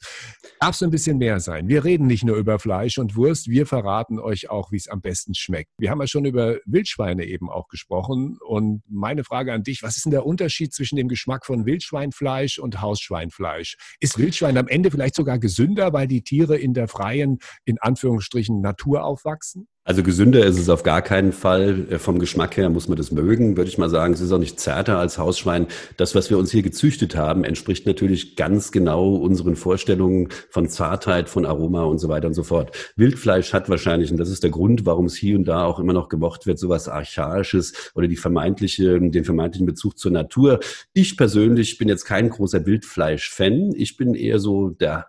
Darf 0.60 0.76
so 0.76 0.86
ein 0.86 0.92
bisschen 0.92 1.18
mehr 1.18 1.40
sein. 1.40 1.68
Wir 1.68 1.84
reden 1.84 2.08
nicht 2.08 2.24
nur 2.24 2.38
über 2.38 2.60
Fleisch 2.60 2.98
und 2.98 3.16
Wurst, 3.16 3.48
wir 3.48 3.66
verraten 3.66 4.20
euch 4.20 4.50
auch, 4.50 4.72
wie 4.72 4.78
es 4.78 4.88
am 4.88 5.02
besten 5.02 5.34
schmeckt. 5.34 5.72
Wir 5.78 5.90
haben 5.90 6.02
ja 6.02 6.08
schon 6.08 6.26
über 6.26 6.58
Wildschweine 6.66 7.26
eben 7.26 7.50
auch 7.50 7.68
gesprochen. 7.68 8.38
Und 8.46 8.84
meine 8.90 9.24
Frage 9.24 9.54
an 9.54 9.64
dich, 9.64 9.84
was 9.84 9.98
ist 9.98 10.06
denn 10.06 10.12
der 10.12 10.26
Unterschied 10.26 10.74
zwischen 10.74 10.96
dem 10.96 11.08
Geschmack 11.08 11.46
von 11.46 11.66
Wildschweinfleisch 11.66 12.60
und 12.60 12.82
Hausschweinfleisch? 12.82 13.78
Ist 14.00 14.18
Wildschwein 14.18 14.58
am 14.58 14.68
Ende 14.68 14.92
vielleicht 14.92 15.16
sogar 15.16 15.40
gesünder, 15.40 15.94
weil 15.94 16.08
die 16.08 16.24
Tiere 16.24 16.58
in 16.58 16.74
der 16.74 16.88
freien, 16.88 17.40
in 17.66 17.80
Anführungsstrichen, 17.80 18.62
Natur 18.62 19.04
aufwachsen? 19.04 19.68
Also 19.86 20.02
gesünder 20.02 20.46
ist 20.46 20.58
es 20.58 20.70
auf 20.70 20.84
gar 20.84 21.02
keinen 21.02 21.34
Fall. 21.34 21.88
Äh, 21.90 22.00
vom 22.00 22.18
Geschmack 22.18 22.56
her 22.56 22.70
muss 22.70 22.88
man 22.88 22.98
das 22.98 23.12
mögen, 23.12 23.58
würde 23.58 23.70
ich 23.70 23.78
mal 23.78 23.90
sagen. 23.90 24.14
Es 24.14 24.22
ist 24.22 24.32
auch 24.32 24.40
nicht 24.40 24.58
zärter 24.58 24.98
als 24.98 25.18
Hausschwein. 25.18 25.68
Das, 25.98 26.16
was 26.16 26.30
wir 26.30 26.38
uns 26.38 26.52
hier 26.52 26.62
gezüchtet 26.62 27.18
haben, 27.18 27.44
entspricht 27.44 27.86
natürlich 27.86 28.38
ganz 28.38 28.72
genau 28.72 29.16
unseren 29.16 29.58
Vorstellungen 29.58 30.30
von 30.50 30.70
Zartheit, 30.70 31.28
von 31.28 31.46
Aroma 31.46 31.84
und 31.84 32.00
so 32.00 32.08
weiter 32.08 32.28
und 32.28 32.34
so 32.34 32.44
fort. 32.44 32.72
Wildfleisch 32.96 33.52
hat 33.52 33.68
wahrscheinlich, 33.68 34.10
und 34.10 34.18
das 34.18 34.30
ist 34.30 34.44
der 34.44 34.52
Grund, 34.52 34.86
warum 34.86 35.08
es 35.08 35.16
hier 35.16 35.36
und 35.36 35.46
da 35.46 35.66
auch 35.66 35.80
immer 35.80 35.94
noch 35.94 36.08
gemocht 36.08 36.46
wird, 36.46 36.60
sowas 36.60 36.88
Archaisches 36.88 37.92
oder 37.94 38.08
die 38.08 38.16
vermeintliche, 38.16 39.02
den 39.02 39.26
vermeintlichen 39.26 39.66
Bezug 39.66 39.98
zur 39.98 40.12
Natur. 40.12 40.62
Ich 40.94 41.18
persönlich 41.18 41.78
bin 41.78 41.90
jetzt 41.90 42.06
kein 42.06 42.30
großer 42.30 42.66
Wildfleisch-Fan. 42.66 43.74
Ich 43.76 43.98
bin 43.98 44.16
eher 44.16 44.40
so 44.40 44.70
der 44.70 45.08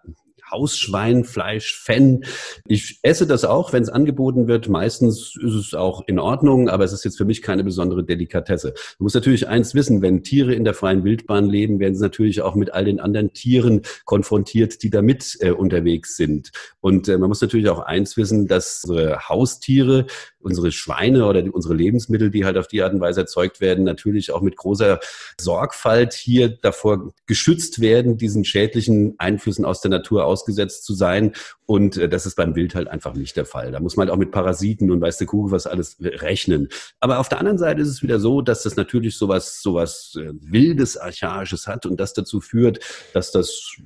Hausschweinfleisch-Fan. 0.51 2.25
Ich 2.67 2.99
esse 3.03 3.27
das 3.27 3.45
auch, 3.45 3.73
wenn 3.73 3.83
es 3.83 3.89
angeboten 3.91 4.47
wird. 4.49 4.69
Meistens 4.69 5.37
ist 5.37 5.55
es 5.55 5.75
auch 5.75 6.03
in 6.07 6.19
Ordnung, 6.19 6.69
aber 6.69 6.85
es 6.85 6.93
ist 6.93 7.05
jetzt 7.05 7.19
für 7.19 7.25
mich 7.25 7.43
keine 7.43 7.65
besondere 7.65 8.05
Delikatesse. 8.05 8.69
Man 8.99 9.05
muss 9.05 9.15
natürlich 9.15 9.49
eins 9.49 9.75
wissen, 9.75 10.01
wenn 10.01 10.23
Tiere 10.23 10.55
in 10.55 10.65
der 10.65 10.75
freien 10.75 11.05
Wildbahn 11.05 11.49
leben, 11.49 11.79
werden 11.79 11.95
sie 11.95 12.03
natürlich 12.03 12.41
auch 12.41 12.55
mit 12.55 12.73
all 12.73 12.85
den 12.87 13.01
anderen 13.01 13.33
Tieren 13.33 13.83
konfrontiert, 14.07 14.83
die 14.83 14.91
damit 14.91 15.37
äh, 15.41 15.51
unterwegs 15.51 16.17
sind. 16.17 16.53
Und 16.81 17.09
äh, 17.09 17.19
man 17.19 17.29
muss 17.29 17.43
natürlich 17.43 17.69
auch 17.69 17.81
eins 17.81 18.17
wissen, 18.17 18.47
dass 18.47 18.85
unsere 18.85 19.29
Haustiere 19.29 20.07
unsere 20.45 20.73
Schweine 20.73 21.27
oder 21.27 21.43
die, 21.43 21.51
unsere 21.51 21.75
Lebensmittel, 21.75 22.31
die 22.31 22.45
halt 22.45 22.57
auf 22.57 22.69
die 22.69 22.83
Art 22.83 22.93
und 22.93 23.01
Weise 23.01 23.21
erzeugt 23.21 23.61
werden, 23.61 23.85
natürlich 23.85 24.31
auch 24.31 24.43
mit 24.43 24.57
großer 24.57 25.01
Sorgfalt 25.41 26.13
hier 26.13 26.49
davor 26.49 27.13
geschützt 27.27 27.81
werden, 27.81 28.19
diesen 28.19 28.45
schädlichen 28.45 29.15
Einflüssen 29.19 29.65
aus 29.65 29.81
der 29.81 29.91
Natur 29.91 30.25
ausgesetzt 30.25 30.85
zu 30.85 30.95
sein. 30.95 31.33
Und 31.67 31.97
äh, 31.97 32.09
das 32.09 32.27
ist 32.27 32.37
beim 32.37 32.55
Wild 32.55 32.75
halt 32.75 32.89
einfach 32.89 33.15
nicht 33.15 33.37
der 33.37 33.47
Fall. 33.47 33.73
Da 33.73 33.81
muss 33.81 33.97
man 33.97 34.07
halt 34.07 34.15
auch 34.15 34.19
mit 34.19 34.31
Parasiten 34.31 34.91
und 34.91 35.01
weiß 35.01 35.19
der 35.19 35.27
Kugel 35.27 35.51
was 35.51 35.67
alles 35.67 35.97
rechnen. 36.01 36.69
Aber 37.01 37.19
auf 37.19 37.29
der 37.29 37.39
anderen 37.39 37.59
Seite 37.59 37.81
ist 37.81 37.89
es 37.89 38.03
wieder 38.03 38.21
so, 38.21 38.43
dass 38.43 38.63
das 38.63 38.77
natürlich 38.77 39.17
sowas, 39.17 39.63
sowas 39.63 40.17
äh, 40.19 40.33
Wildes, 40.41 40.97
Archaisches 40.97 41.67
hat 41.67 41.87
und 41.87 41.99
das 41.99 42.13
dazu 42.13 42.41
führt, 42.41 42.81
dass 43.15 43.33
das 43.33 43.77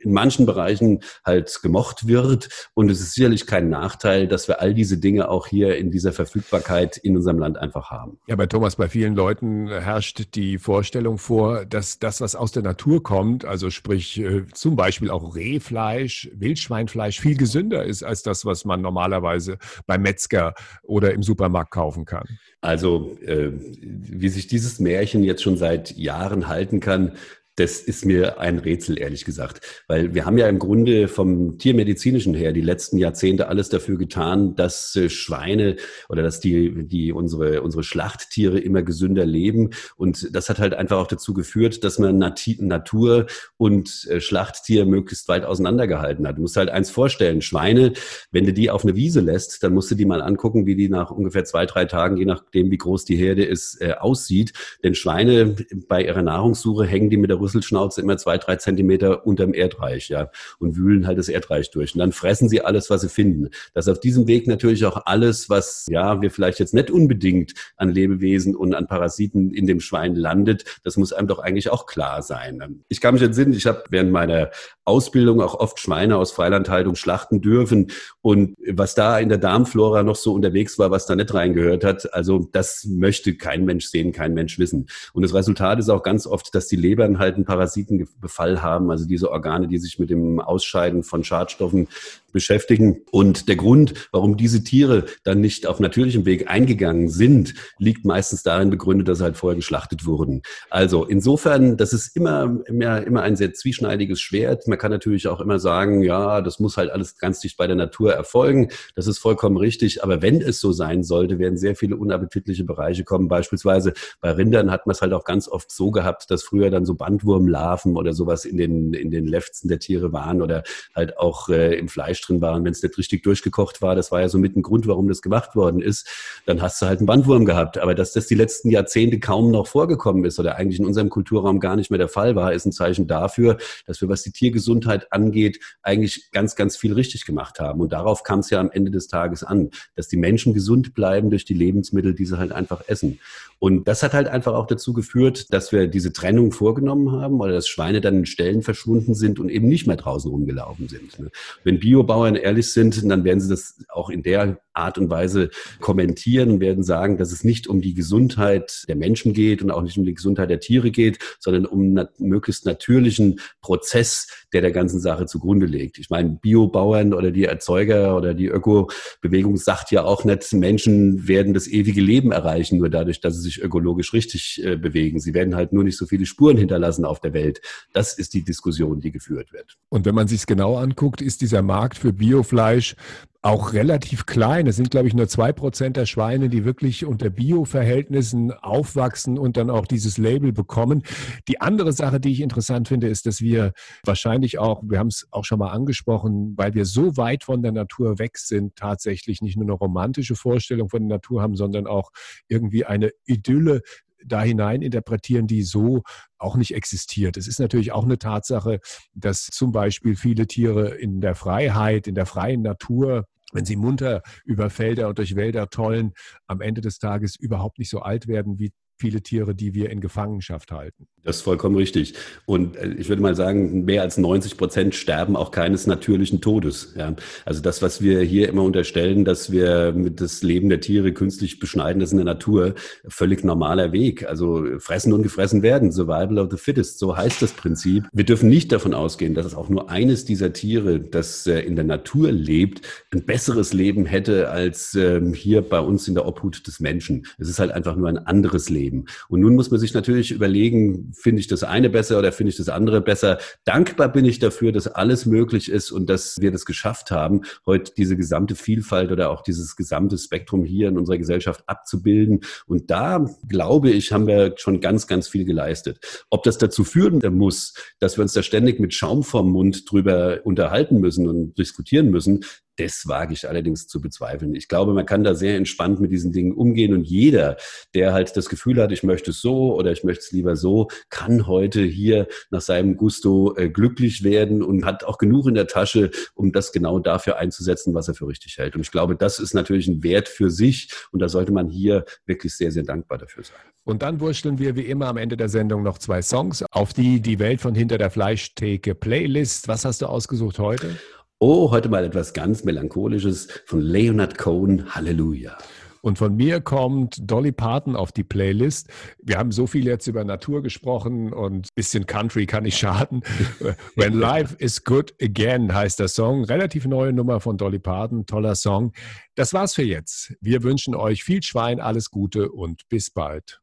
in 0.00 0.12
manchen 0.12 0.46
Bereichen 0.46 1.00
halt 1.24 1.60
gemocht 1.62 2.06
wird. 2.06 2.48
Und 2.74 2.90
es 2.90 3.00
ist 3.00 3.14
sicherlich 3.14 3.46
kein 3.46 3.68
Nachteil, 3.68 4.28
dass 4.28 4.48
wir 4.48 4.60
all 4.60 4.74
diese 4.74 4.98
Dinge 4.98 5.28
auch 5.28 5.46
hier 5.46 5.76
in 5.76 5.90
dieser 5.90 6.07
Verfügbarkeit 6.12 6.96
in 6.96 7.16
unserem 7.16 7.38
Land 7.38 7.58
einfach 7.58 7.90
haben. 7.90 8.18
Ja, 8.26 8.36
bei 8.36 8.46
Thomas, 8.46 8.76
bei 8.76 8.88
vielen 8.88 9.14
Leuten 9.14 9.68
herrscht 9.68 10.34
die 10.34 10.58
Vorstellung 10.58 11.18
vor, 11.18 11.64
dass 11.64 11.98
das, 11.98 12.20
was 12.20 12.34
aus 12.34 12.52
der 12.52 12.62
Natur 12.62 13.02
kommt, 13.02 13.44
also 13.44 13.70
sprich 13.70 14.18
äh, 14.20 14.46
zum 14.52 14.76
Beispiel 14.76 15.10
auch 15.10 15.34
Rehfleisch, 15.34 16.30
Wildschweinfleisch, 16.34 17.20
viel 17.20 17.36
gesünder 17.36 17.84
ist 17.84 18.02
als 18.02 18.22
das, 18.22 18.44
was 18.44 18.64
man 18.64 18.80
normalerweise 18.80 19.58
beim 19.86 20.02
Metzger 20.02 20.54
oder 20.82 21.12
im 21.12 21.22
Supermarkt 21.22 21.70
kaufen 21.70 22.04
kann. 22.04 22.26
Also, 22.60 23.16
äh, 23.24 23.52
wie 23.52 24.28
sich 24.28 24.48
dieses 24.48 24.80
Märchen 24.80 25.22
jetzt 25.22 25.42
schon 25.42 25.56
seit 25.56 25.96
Jahren 25.96 26.48
halten 26.48 26.80
kann, 26.80 27.12
das 27.58 27.80
ist 27.80 28.04
mir 28.04 28.38
ein 28.38 28.58
Rätsel, 28.58 28.98
ehrlich 28.98 29.24
gesagt. 29.24 29.60
Weil 29.88 30.14
wir 30.14 30.24
haben 30.24 30.38
ja 30.38 30.48
im 30.48 30.58
Grunde 30.58 31.08
vom 31.08 31.58
Tiermedizinischen 31.58 32.34
her 32.34 32.52
die 32.52 32.60
letzten 32.60 32.98
Jahrzehnte 32.98 33.48
alles 33.48 33.68
dafür 33.68 33.98
getan, 33.98 34.54
dass 34.54 34.94
äh, 34.94 35.08
Schweine 35.08 35.76
oder 36.08 36.22
dass 36.22 36.38
die, 36.38 36.86
die 36.86 37.12
unsere, 37.12 37.62
unsere 37.62 37.82
Schlachttiere 37.82 38.60
immer 38.60 38.82
gesünder 38.82 39.26
leben. 39.26 39.70
Und 39.96 40.34
das 40.34 40.48
hat 40.48 40.60
halt 40.60 40.74
einfach 40.74 40.98
auch 40.98 41.08
dazu 41.08 41.34
geführt, 41.34 41.82
dass 41.82 41.98
man 41.98 42.18
Natur 42.18 43.26
und 43.56 44.06
äh, 44.08 44.20
Schlachttier 44.20 44.86
möglichst 44.86 45.26
weit 45.28 45.44
auseinandergehalten 45.44 46.26
hat. 46.28 46.36
Du 46.36 46.42
musst 46.42 46.56
halt 46.56 46.70
eins 46.70 46.90
vorstellen, 46.90 47.42
Schweine, 47.42 47.92
wenn 48.30 48.46
du 48.46 48.52
die 48.52 48.70
auf 48.70 48.84
eine 48.84 48.94
Wiese 48.94 49.20
lässt, 49.20 49.64
dann 49.64 49.74
musst 49.74 49.90
du 49.90 49.96
die 49.96 50.04
mal 50.04 50.22
angucken, 50.22 50.66
wie 50.66 50.76
die 50.76 50.88
nach 50.88 51.10
ungefähr 51.10 51.44
zwei, 51.44 51.66
drei 51.66 51.86
Tagen, 51.86 52.16
je 52.16 52.24
nachdem 52.24 52.70
wie 52.70 52.78
groß 52.78 53.04
die 53.04 53.16
Herde 53.16 53.44
ist, 53.44 53.80
äh, 53.80 53.94
aussieht. 53.98 54.52
Denn 54.84 54.94
Schweine 54.94 55.56
bei 55.88 56.04
ihrer 56.04 56.22
Nahrungssuche 56.22 56.86
hängen 56.86 57.10
die 57.10 57.16
mit 57.16 57.30
der 57.30 57.40
Rüsselschnauze 57.48 58.00
immer 58.00 58.18
zwei, 58.18 58.38
drei 58.38 58.56
Zentimeter 58.56 59.26
unterm 59.26 59.54
Erdreich, 59.54 60.08
ja, 60.08 60.30
und 60.58 60.76
wühlen 60.76 61.06
halt 61.06 61.18
das 61.18 61.28
Erdreich 61.28 61.70
durch. 61.70 61.94
Und 61.94 62.00
dann 62.00 62.12
fressen 62.12 62.48
sie 62.48 62.60
alles, 62.62 62.90
was 62.90 63.00
sie 63.00 63.08
finden. 63.08 63.48
Dass 63.74 63.88
auf 63.88 64.00
diesem 64.00 64.26
Weg 64.26 64.46
natürlich 64.46 64.84
auch 64.84 65.02
alles, 65.06 65.48
was, 65.48 65.86
ja, 65.88 66.20
wir 66.20 66.30
vielleicht 66.30 66.58
jetzt 66.58 66.74
nicht 66.74 66.90
unbedingt 66.90 67.54
an 67.76 67.90
Lebewesen 67.90 68.54
und 68.54 68.74
an 68.74 68.86
Parasiten 68.86 69.52
in 69.52 69.66
dem 69.66 69.80
Schwein 69.80 70.14
landet, 70.14 70.64
das 70.84 70.96
muss 70.96 71.12
einem 71.12 71.28
doch 71.28 71.38
eigentlich 71.38 71.70
auch 71.70 71.86
klar 71.86 72.22
sein. 72.22 72.84
Ich 72.88 73.00
kann 73.00 73.14
mich 73.14 73.22
entsinnen, 73.22 73.52
ich 73.52 73.66
habe 73.66 73.84
während 73.90 74.12
meiner 74.12 74.50
Ausbildung 74.84 75.40
auch 75.40 75.54
oft 75.54 75.78
Schweine 75.78 76.16
aus 76.16 76.32
Freilandhaltung 76.32 76.96
schlachten 76.96 77.40
dürfen. 77.40 77.90
Und 78.20 78.54
was 78.66 78.94
da 78.94 79.18
in 79.18 79.28
der 79.28 79.38
Darmflora 79.38 80.02
noch 80.02 80.16
so 80.16 80.32
unterwegs 80.32 80.78
war, 80.78 80.90
was 80.90 81.06
da 81.06 81.14
nicht 81.14 81.32
reingehört 81.32 81.84
hat, 81.84 82.12
also 82.14 82.48
das 82.52 82.84
möchte 82.84 83.36
kein 83.36 83.64
Mensch 83.64 83.86
sehen, 83.86 84.12
kein 84.12 84.34
Mensch 84.34 84.58
wissen. 84.58 84.88
Und 85.12 85.22
das 85.22 85.34
Resultat 85.34 85.78
ist 85.78 85.88
auch 85.88 86.02
ganz 86.02 86.26
oft, 86.26 86.54
dass 86.54 86.68
die 86.68 86.76
Lebern 86.76 87.18
halt 87.18 87.37
einen 87.38 87.46
Parasitenbefall 87.46 88.62
haben, 88.62 88.90
also 88.90 89.06
diese 89.06 89.30
Organe, 89.30 89.68
die 89.68 89.78
sich 89.78 89.98
mit 89.98 90.10
dem 90.10 90.40
Ausscheiden 90.40 91.02
von 91.02 91.24
Schadstoffen 91.24 91.88
beschäftigen. 92.32 93.02
Und 93.10 93.48
der 93.48 93.56
Grund, 93.56 94.08
warum 94.12 94.36
diese 94.36 94.62
Tiere 94.62 95.06
dann 95.24 95.40
nicht 95.40 95.66
auf 95.66 95.80
natürlichem 95.80 96.24
Weg 96.24 96.48
eingegangen 96.50 97.08
sind, 97.08 97.54
liegt 97.78 98.04
meistens 98.04 98.42
darin 98.42 98.70
begründet, 98.70 99.08
dass 99.08 99.18
sie 99.18 99.24
halt 99.24 99.36
vorher 99.36 99.56
geschlachtet 99.56 100.06
wurden. 100.06 100.42
Also 100.70 101.04
insofern, 101.04 101.76
das 101.76 101.92
ist 101.92 102.16
immer, 102.16 102.60
immer, 102.66 103.02
immer 103.06 103.22
ein 103.22 103.36
sehr 103.36 103.54
zwieschneidiges 103.54 104.20
Schwert. 104.20 104.66
Man 104.68 104.78
kann 104.78 104.90
natürlich 104.90 105.28
auch 105.28 105.40
immer 105.40 105.58
sagen, 105.58 106.02
ja, 106.02 106.40
das 106.40 106.60
muss 106.60 106.76
halt 106.76 106.90
alles 106.90 107.18
ganz 107.18 107.40
dicht 107.40 107.56
bei 107.56 107.66
der 107.66 107.76
Natur 107.76 108.12
erfolgen. 108.12 108.68
Das 108.94 109.06
ist 109.06 109.18
vollkommen 109.18 109.56
richtig. 109.56 110.02
Aber 110.04 110.22
wenn 110.22 110.40
es 110.40 110.60
so 110.60 110.72
sein 110.72 111.02
sollte, 111.02 111.38
werden 111.38 111.56
sehr 111.56 111.76
viele 111.76 111.96
unappetitliche 111.96 112.64
Bereiche 112.64 113.04
kommen. 113.04 113.28
Beispielsweise 113.28 113.92
bei 114.20 114.32
Rindern 114.32 114.70
hat 114.70 114.86
man 114.86 114.92
es 114.92 115.02
halt 115.02 115.12
auch 115.12 115.24
ganz 115.24 115.48
oft 115.48 115.70
so 115.70 115.90
gehabt, 115.90 116.30
dass 116.30 116.42
früher 116.42 116.70
dann 116.70 116.84
so 116.84 116.94
Bandwurmlarven 116.94 117.96
oder 117.96 118.12
sowas 118.12 118.44
in 118.44 118.56
den, 118.56 118.94
in 118.94 119.10
den 119.10 119.26
Lefzen 119.26 119.68
der 119.68 119.78
Tiere 119.78 120.12
waren 120.12 120.42
oder 120.42 120.62
halt 120.94 121.18
auch 121.18 121.48
äh, 121.48 121.74
im 121.76 121.88
Fleisch 121.88 122.17
drin 122.20 122.40
waren, 122.40 122.64
wenn 122.64 122.72
es 122.72 122.82
nicht 122.82 122.98
richtig 122.98 123.22
durchgekocht 123.22 123.82
war. 123.82 123.94
Das 123.94 124.10
war 124.10 124.20
ja 124.20 124.28
so 124.28 124.38
mit 124.38 124.56
ein 124.56 124.62
Grund, 124.62 124.86
warum 124.86 125.08
das 125.08 125.22
gemacht 125.22 125.56
worden 125.56 125.80
ist. 125.80 126.08
Dann 126.46 126.62
hast 126.62 126.80
du 126.80 126.86
halt 126.86 126.98
einen 126.98 127.06
Bandwurm 127.06 127.44
gehabt. 127.44 127.78
Aber 127.78 127.94
dass 127.94 128.12
das 128.12 128.26
die 128.26 128.34
letzten 128.34 128.70
Jahrzehnte 128.70 129.18
kaum 129.20 129.50
noch 129.50 129.66
vorgekommen 129.66 130.24
ist 130.24 130.38
oder 130.38 130.56
eigentlich 130.56 130.78
in 130.78 130.86
unserem 130.86 131.10
Kulturraum 131.10 131.60
gar 131.60 131.76
nicht 131.76 131.90
mehr 131.90 131.98
der 131.98 132.08
Fall 132.08 132.36
war, 132.36 132.52
ist 132.52 132.66
ein 132.66 132.72
Zeichen 132.72 133.06
dafür, 133.06 133.58
dass 133.86 134.00
wir, 134.00 134.08
was 134.08 134.22
die 134.22 134.32
Tiergesundheit 134.32 135.12
angeht, 135.12 135.60
eigentlich 135.82 136.30
ganz, 136.32 136.56
ganz 136.56 136.76
viel 136.76 136.92
richtig 136.92 137.24
gemacht 137.24 137.60
haben. 137.60 137.80
Und 137.80 137.92
darauf 137.92 138.22
kam 138.22 138.40
es 138.40 138.50
ja 138.50 138.60
am 138.60 138.70
Ende 138.70 138.90
des 138.90 139.08
Tages 139.08 139.44
an, 139.44 139.70
dass 139.96 140.08
die 140.08 140.16
Menschen 140.16 140.54
gesund 140.54 140.94
bleiben 140.94 141.30
durch 141.30 141.44
die 141.44 141.54
Lebensmittel, 141.54 142.14
die 142.14 142.26
sie 142.26 142.38
halt 142.38 142.52
einfach 142.52 142.82
essen. 142.88 143.18
Und 143.60 143.88
das 143.88 144.02
hat 144.04 144.14
halt 144.14 144.28
einfach 144.28 144.54
auch 144.54 144.66
dazu 144.66 144.92
geführt, 144.92 145.52
dass 145.52 145.72
wir 145.72 145.88
diese 145.88 146.12
Trennung 146.12 146.52
vorgenommen 146.52 147.10
haben 147.10 147.40
oder 147.40 147.52
dass 147.52 147.66
Schweine 147.66 148.00
dann 148.00 148.18
in 148.18 148.26
Stellen 148.26 148.62
verschwunden 148.62 149.14
sind 149.14 149.40
und 149.40 149.48
eben 149.48 149.66
nicht 149.66 149.86
mehr 149.86 149.96
draußen 149.96 150.30
rumgelaufen 150.30 150.88
sind. 150.88 151.18
Ne? 151.18 151.30
Wenn 151.64 151.80
Biobauern 152.08 152.36
ehrlich 152.36 152.72
sind, 152.72 153.08
dann 153.10 153.22
werden 153.22 153.40
sie 153.40 153.50
das 153.50 153.84
auch 153.90 154.08
in 154.08 154.22
der 154.22 154.58
Art 154.78 154.98
und 154.98 155.10
Weise 155.10 155.50
kommentieren, 155.80 156.60
werden 156.60 156.82
sagen, 156.82 157.18
dass 157.18 157.32
es 157.32 157.44
nicht 157.44 157.66
um 157.66 157.80
die 157.80 157.94
Gesundheit 157.94 158.84
der 158.88 158.96
Menschen 158.96 159.32
geht 159.32 159.62
und 159.62 159.70
auch 159.70 159.82
nicht 159.82 159.98
um 159.98 160.04
die 160.04 160.14
Gesundheit 160.14 160.50
der 160.50 160.60
Tiere 160.60 160.90
geht, 160.90 161.18
sondern 161.40 161.66
um 161.66 161.80
einen 161.80 162.08
möglichst 162.18 162.64
natürlichen 162.64 163.40
Prozess, 163.60 164.28
der 164.52 164.62
der 164.62 164.72
ganzen 164.72 165.00
Sache 165.00 165.26
zugrunde 165.26 165.66
liegt. 165.66 165.98
Ich 165.98 166.10
meine, 166.10 166.38
Biobauern 166.40 167.12
oder 167.12 167.30
die 167.30 167.44
Erzeuger 167.44 168.16
oder 168.16 168.34
die 168.34 168.46
Ökobewegung 168.46 169.56
sagt 169.56 169.90
ja 169.90 170.04
auch 170.04 170.24
nicht, 170.24 170.52
Menschen 170.52 171.28
werden 171.28 171.54
das 171.54 171.66
ewige 171.66 172.00
Leben 172.00 172.32
erreichen, 172.32 172.78
nur 172.78 172.88
dadurch, 172.88 173.20
dass 173.20 173.34
sie 173.34 173.42
sich 173.42 173.62
ökologisch 173.62 174.12
richtig 174.12 174.62
äh, 174.64 174.76
bewegen. 174.76 175.20
Sie 175.20 175.34
werden 175.34 175.56
halt 175.56 175.72
nur 175.72 175.84
nicht 175.84 175.96
so 175.96 176.06
viele 176.06 176.26
Spuren 176.26 176.56
hinterlassen 176.56 177.04
auf 177.04 177.20
der 177.20 177.32
Welt. 177.32 177.60
Das 177.92 178.14
ist 178.14 178.34
die 178.34 178.44
Diskussion, 178.44 179.00
die 179.00 179.10
geführt 179.10 179.52
wird. 179.52 179.76
Und 179.88 180.06
wenn 180.06 180.14
man 180.14 180.28
sich 180.28 180.40
es 180.40 180.46
genau 180.46 180.76
anguckt, 180.76 181.20
ist 181.20 181.40
dieser 181.40 181.62
Markt 181.62 181.98
für 181.98 182.12
Biofleisch 182.12 182.94
auch 183.40 183.72
relativ 183.72 184.26
klein. 184.26 184.66
Es 184.66 184.76
sind, 184.76 184.90
glaube 184.90 185.06
ich, 185.06 185.14
nur 185.14 185.28
zwei 185.28 185.52
Prozent 185.52 185.96
der 185.96 186.06
Schweine, 186.06 186.48
die 186.48 186.64
wirklich 186.64 187.04
unter 187.04 187.30
Bio-Verhältnissen 187.30 188.52
aufwachsen 188.52 189.38
und 189.38 189.56
dann 189.56 189.70
auch 189.70 189.86
dieses 189.86 190.18
Label 190.18 190.52
bekommen. 190.52 191.04
Die 191.46 191.60
andere 191.60 191.92
Sache, 191.92 192.18
die 192.18 192.32
ich 192.32 192.40
interessant 192.40 192.88
finde, 192.88 193.06
ist, 193.06 193.26
dass 193.26 193.40
wir 193.40 193.72
wahrscheinlich 194.04 194.58
auch, 194.58 194.82
wir 194.84 194.98
haben 194.98 195.08
es 195.08 195.28
auch 195.30 195.44
schon 195.44 195.60
mal 195.60 195.70
angesprochen, 195.70 196.54
weil 196.56 196.74
wir 196.74 196.84
so 196.84 197.16
weit 197.16 197.44
von 197.44 197.62
der 197.62 197.72
Natur 197.72 198.18
weg 198.18 198.38
sind, 198.38 198.74
tatsächlich 198.74 199.40
nicht 199.40 199.56
nur 199.56 199.66
eine 199.66 199.72
romantische 199.72 200.34
Vorstellung 200.34 200.88
von 200.88 201.08
der 201.08 201.18
Natur 201.18 201.40
haben, 201.40 201.54
sondern 201.54 201.86
auch 201.86 202.10
irgendwie 202.48 202.86
eine 202.86 203.12
Idylle 203.24 203.82
da 204.24 204.42
hinein 204.42 204.82
interpretieren, 204.82 205.46
die 205.46 205.62
so 205.62 206.02
auch 206.38 206.56
nicht 206.56 206.74
existiert. 206.74 207.36
Es 207.36 207.48
ist 207.48 207.60
natürlich 207.60 207.92
auch 207.92 208.04
eine 208.04 208.18
Tatsache, 208.18 208.80
dass 209.14 209.46
zum 209.46 209.72
Beispiel 209.72 210.16
viele 210.16 210.46
Tiere 210.46 210.90
in 210.90 211.20
der 211.20 211.34
Freiheit, 211.34 212.06
in 212.06 212.14
der 212.14 212.26
freien 212.26 212.62
Natur 212.62 213.24
wenn 213.52 213.64
sie 213.64 213.76
munter 213.76 214.22
über 214.44 214.70
Felder 214.70 215.08
und 215.08 215.18
durch 215.18 215.34
Wälder 215.34 215.68
tollen, 215.70 216.12
am 216.46 216.60
Ende 216.60 216.80
des 216.80 216.98
Tages 216.98 217.36
überhaupt 217.36 217.78
nicht 217.78 217.90
so 217.90 218.00
alt 218.00 218.28
werden 218.28 218.58
wie 218.58 218.72
viele 218.98 219.22
Tiere, 219.22 219.54
die 219.54 219.74
wir 219.74 219.90
in 219.90 220.00
Gefangenschaft 220.00 220.72
halten. 220.72 221.06
Das 221.24 221.36
ist 221.36 221.42
vollkommen 221.42 221.76
richtig. 221.76 222.14
Und 222.46 222.76
äh, 222.76 222.94
ich 222.98 223.08
würde 223.08 223.20
mal 223.22 223.34
sagen, 223.34 223.84
mehr 223.84 224.02
als 224.02 224.18
90 224.18 224.56
Prozent 224.56 224.94
sterben 224.94 225.36
auch 225.36 225.50
keines 225.50 225.86
natürlichen 225.86 226.40
Todes. 226.40 226.94
Ja. 226.96 227.14
Also 227.44 227.60
das, 227.60 227.82
was 227.82 228.00
wir 228.00 228.22
hier 228.22 228.48
immer 228.48 228.62
unterstellen, 228.62 229.24
dass 229.24 229.52
wir 229.52 229.92
das 229.92 230.42
Leben 230.42 230.68
der 230.68 230.80
Tiere 230.80 231.12
künstlich 231.12 231.58
beschneiden, 231.58 232.00
das 232.00 232.08
ist 232.08 232.12
in 232.12 232.24
der 232.24 232.34
Natur 232.34 232.74
völlig 233.08 233.44
normaler 233.44 233.92
Weg. 233.92 234.26
Also 234.26 234.64
fressen 234.78 235.12
und 235.12 235.22
gefressen 235.22 235.62
werden, 235.62 235.92
Survival 235.92 236.38
of 236.38 236.50
the 236.50 236.56
Fittest, 236.56 236.98
so 236.98 237.16
heißt 237.16 237.42
das 237.42 237.52
Prinzip. 237.52 238.04
Wir 238.12 238.24
dürfen 238.24 238.48
nicht 238.48 238.72
davon 238.72 238.94
ausgehen, 238.94 239.34
dass 239.34 239.46
es 239.46 239.54
auch 239.54 239.68
nur 239.68 239.90
eines 239.90 240.24
dieser 240.24 240.52
Tiere, 240.52 240.98
das 240.98 241.46
äh, 241.46 241.60
in 241.60 241.76
der 241.76 241.84
Natur 241.84 242.32
lebt, 242.32 242.82
ein 243.12 243.26
besseres 243.26 243.72
Leben 243.72 244.06
hätte 244.06 244.50
als 244.50 244.94
ähm, 244.94 245.34
hier 245.34 245.62
bei 245.62 245.80
uns 245.80 246.08
in 246.08 246.14
der 246.14 246.26
Obhut 246.26 246.66
des 246.66 246.80
Menschen. 246.80 247.26
Es 247.38 247.48
ist 247.48 247.58
halt 247.58 247.70
einfach 247.70 247.96
nur 247.96 248.08
ein 248.08 248.18
anderes 248.18 248.70
Leben 248.70 248.87
geben. 248.88 249.04
Und 249.28 249.40
nun 249.40 249.54
muss 249.54 249.70
man 249.70 249.80
sich 249.80 249.94
natürlich 249.94 250.30
überlegen, 250.30 251.12
finde 251.14 251.40
ich 251.40 251.46
das 251.46 251.62
eine 251.62 251.90
besser 251.90 252.18
oder 252.18 252.32
finde 252.32 252.50
ich 252.50 252.56
das 252.56 252.68
andere 252.68 253.00
besser. 253.00 253.38
Dankbar 253.64 254.10
bin 254.12 254.24
ich 254.24 254.38
dafür, 254.38 254.72
dass 254.72 254.86
alles 254.86 255.26
möglich 255.26 255.70
ist 255.70 255.90
und 255.90 256.08
dass 256.08 256.36
wir 256.40 256.50
das 256.50 256.64
geschafft 256.64 257.10
haben, 257.10 257.42
heute 257.66 257.92
diese 257.96 258.16
gesamte 258.16 258.54
Vielfalt 258.54 259.12
oder 259.12 259.30
auch 259.30 259.42
dieses 259.42 259.76
gesamte 259.76 260.16
Spektrum 260.16 260.64
hier 260.64 260.88
in 260.88 260.98
unserer 260.98 261.18
Gesellschaft 261.18 261.64
abzubilden. 261.66 262.40
Und 262.66 262.90
da, 262.90 263.26
glaube 263.48 263.90
ich, 263.90 264.12
haben 264.12 264.26
wir 264.26 264.54
schon 264.56 264.80
ganz, 264.80 265.06
ganz 265.06 265.28
viel 265.28 265.44
geleistet. 265.44 266.24
Ob 266.30 266.42
das 266.42 266.58
dazu 266.58 266.84
führen 266.84 267.20
muss, 267.34 267.74
dass 267.98 268.16
wir 268.16 268.22
uns 268.22 268.32
da 268.32 268.42
ständig 268.42 268.80
mit 268.80 268.94
Schaum 268.94 269.22
vorm 269.22 269.50
Mund 269.50 269.90
drüber 269.90 270.40
unterhalten 270.44 271.00
müssen 271.00 271.28
und 271.28 271.58
diskutieren 271.58 272.10
müssen, 272.10 272.44
Das 272.78 273.08
wage 273.08 273.32
ich 273.32 273.48
allerdings 273.48 273.88
zu 273.88 274.00
bezweifeln. 274.00 274.54
Ich 274.54 274.68
glaube, 274.68 274.94
man 274.94 275.04
kann 275.04 275.24
da 275.24 275.34
sehr 275.34 275.56
entspannt 275.56 276.00
mit 276.00 276.12
diesen 276.12 276.32
Dingen 276.32 276.52
umgehen 276.52 276.94
und 276.94 277.02
jeder, 277.02 277.56
der 277.92 278.12
halt 278.12 278.36
das 278.36 278.48
Gefühl 278.48 278.80
hat, 278.80 278.92
ich 278.92 279.02
möchte 279.02 279.32
es 279.32 279.40
so 279.40 279.74
oder 279.74 279.90
ich 279.90 280.04
möchte 280.04 280.22
es 280.22 280.30
lieber 280.30 280.54
so, 280.54 280.88
kann 281.10 281.48
heute 281.48 281.82
hier 281.82 282.28
nach 282.50 282.60
seinem 282.60 282.96
Gusto 282.96 283.56
äh, 283.56 283.68
glücklich 283.68 284.22
werden 284.22 284.62
und 284.62 284.84
hat 284.84 285.02
auch 285.02 285.18
genug 285.18 285.48
in 285.48 285.54
der 285.54 285.66
Tasche, 285.66 286.12
um 286.34 286.52
das 286.52 286.70
genau 286.70 287.00
dafür 287.00 287.38
einzusetzen, 287.38 287.94
was 287.94 288.06
er 288.06 288.14
für 288.14 288.28
richtig 288.28 288.58
hält. 288.58 288.76
Und 288.76 288.82
ich 288.82 288.92
glaube, 288.92 289.16
das 289.16 289.40
ist 289.40 289.54
natürlich 289.54 289.88
ein 289.88 290.04
Wert 290.04 290.28
für 290.28 290.50
sich 290.50 290.92
und 291.10 291.20
da 291.20 291.28
sollte 291.28 291.52
man 291.52 291.68
hier 291.68 292.04
wirklich 292.26 292.56
sehr, 292.56 292.70
sehr 292.70 292.84
dankbar 292.84 293.18
dafür 293.18 293.42
sein. 293.42 293.56
Und 293.82 294.02
dann 294.02 294.20
wurschteln 294.20 294.58
wir 294.58 294.76
wie 294.76 294.82
immer 294.82 295.06
am 295.06 295.16
Ende 295.16 295.36
der 295.36 295.48
Sendung 295.48 295.82
noch 295.82 295.98
zwei 295.98 296.22
Songs 296.22 296.64
auf 296.70 296.92
die 296.92 297.20
Die 297.20 297.38
Welt 297.38 297.60
von 297.60 297.74
hinter 297.74 297.98
der 297.98 298.10
Fleischtheke 298.10 298.94
Playlist. 298.94 299.66
Was 299.66 299.84
hast 299.84 300.02
du 300.02 300.06
ausgesucht 300.06 300.58
heute? 300.58 300.96
Oh, 301.40 301.70
heute 301.70 301.88
mal 301.88 302.04
etwas 302.04 302.32
ganz 302.32 302.64
Melancholisches 302.64 303.46
von 303.64 303.80
Leonard 303.80 304.38
Cohen, 304.38 304.92
Halleluja. 304.92 305.56
Und 306.00 306.18
von 306.18 306.34
mir 306.34 306.60
kommt 306.60 307.30
Dolly 307.30 307.52
Parton 307.52 307.94
auf 307.94 308.10
die 308.10 308.24
Playlist. 308.24 308.88
Wir 309.22 309.38
haben 309.38 309.52
so 309.52 309.68
viel 309.68 309.86
jetzt 309.86 310.08
über 310.08 310.24
Natur 310.24 310.64
gesprochen 310.64 311.32
und 311.32 311.66
ein 311.66 311.74
bisschen 311.76 312.06
Country 312.06 312.46
kann 312.46 312.64
nicht 312.64 312.76
schaden. 312.76 313.22
When 313.94 314.18
Life 314.18 314.56
is 314.58 314.82
Good 314.82 315.14
Again 315.22 315.72
heißt 315.72 316.00
der 316.00 316.08
Song. 316.08 316.42
Relativ 316.42 316.86
neue 316.86 317.12
Nummer 317.12 317.38
von 317.38 317.56
Dolly 317.56 317.78
Parton. 317.78 318.26
Toller 318.26 318.56
Song. 318.56 318.92
Das 319.36 319.52
war's 319.52 319.74
für 319.74 319.84
jetzt. 319.84 320.34
Wir 320.40 320.64
wünschen 320.64 320.96
euch 320.96 321.22
viel 321.22 321.44
Schwein, 321.44 321.78
alles 321.78 322.10
Gute 322.10 322.50
und 322.50 322.88
bis 322.88 323.10
bald. 323.10 323.60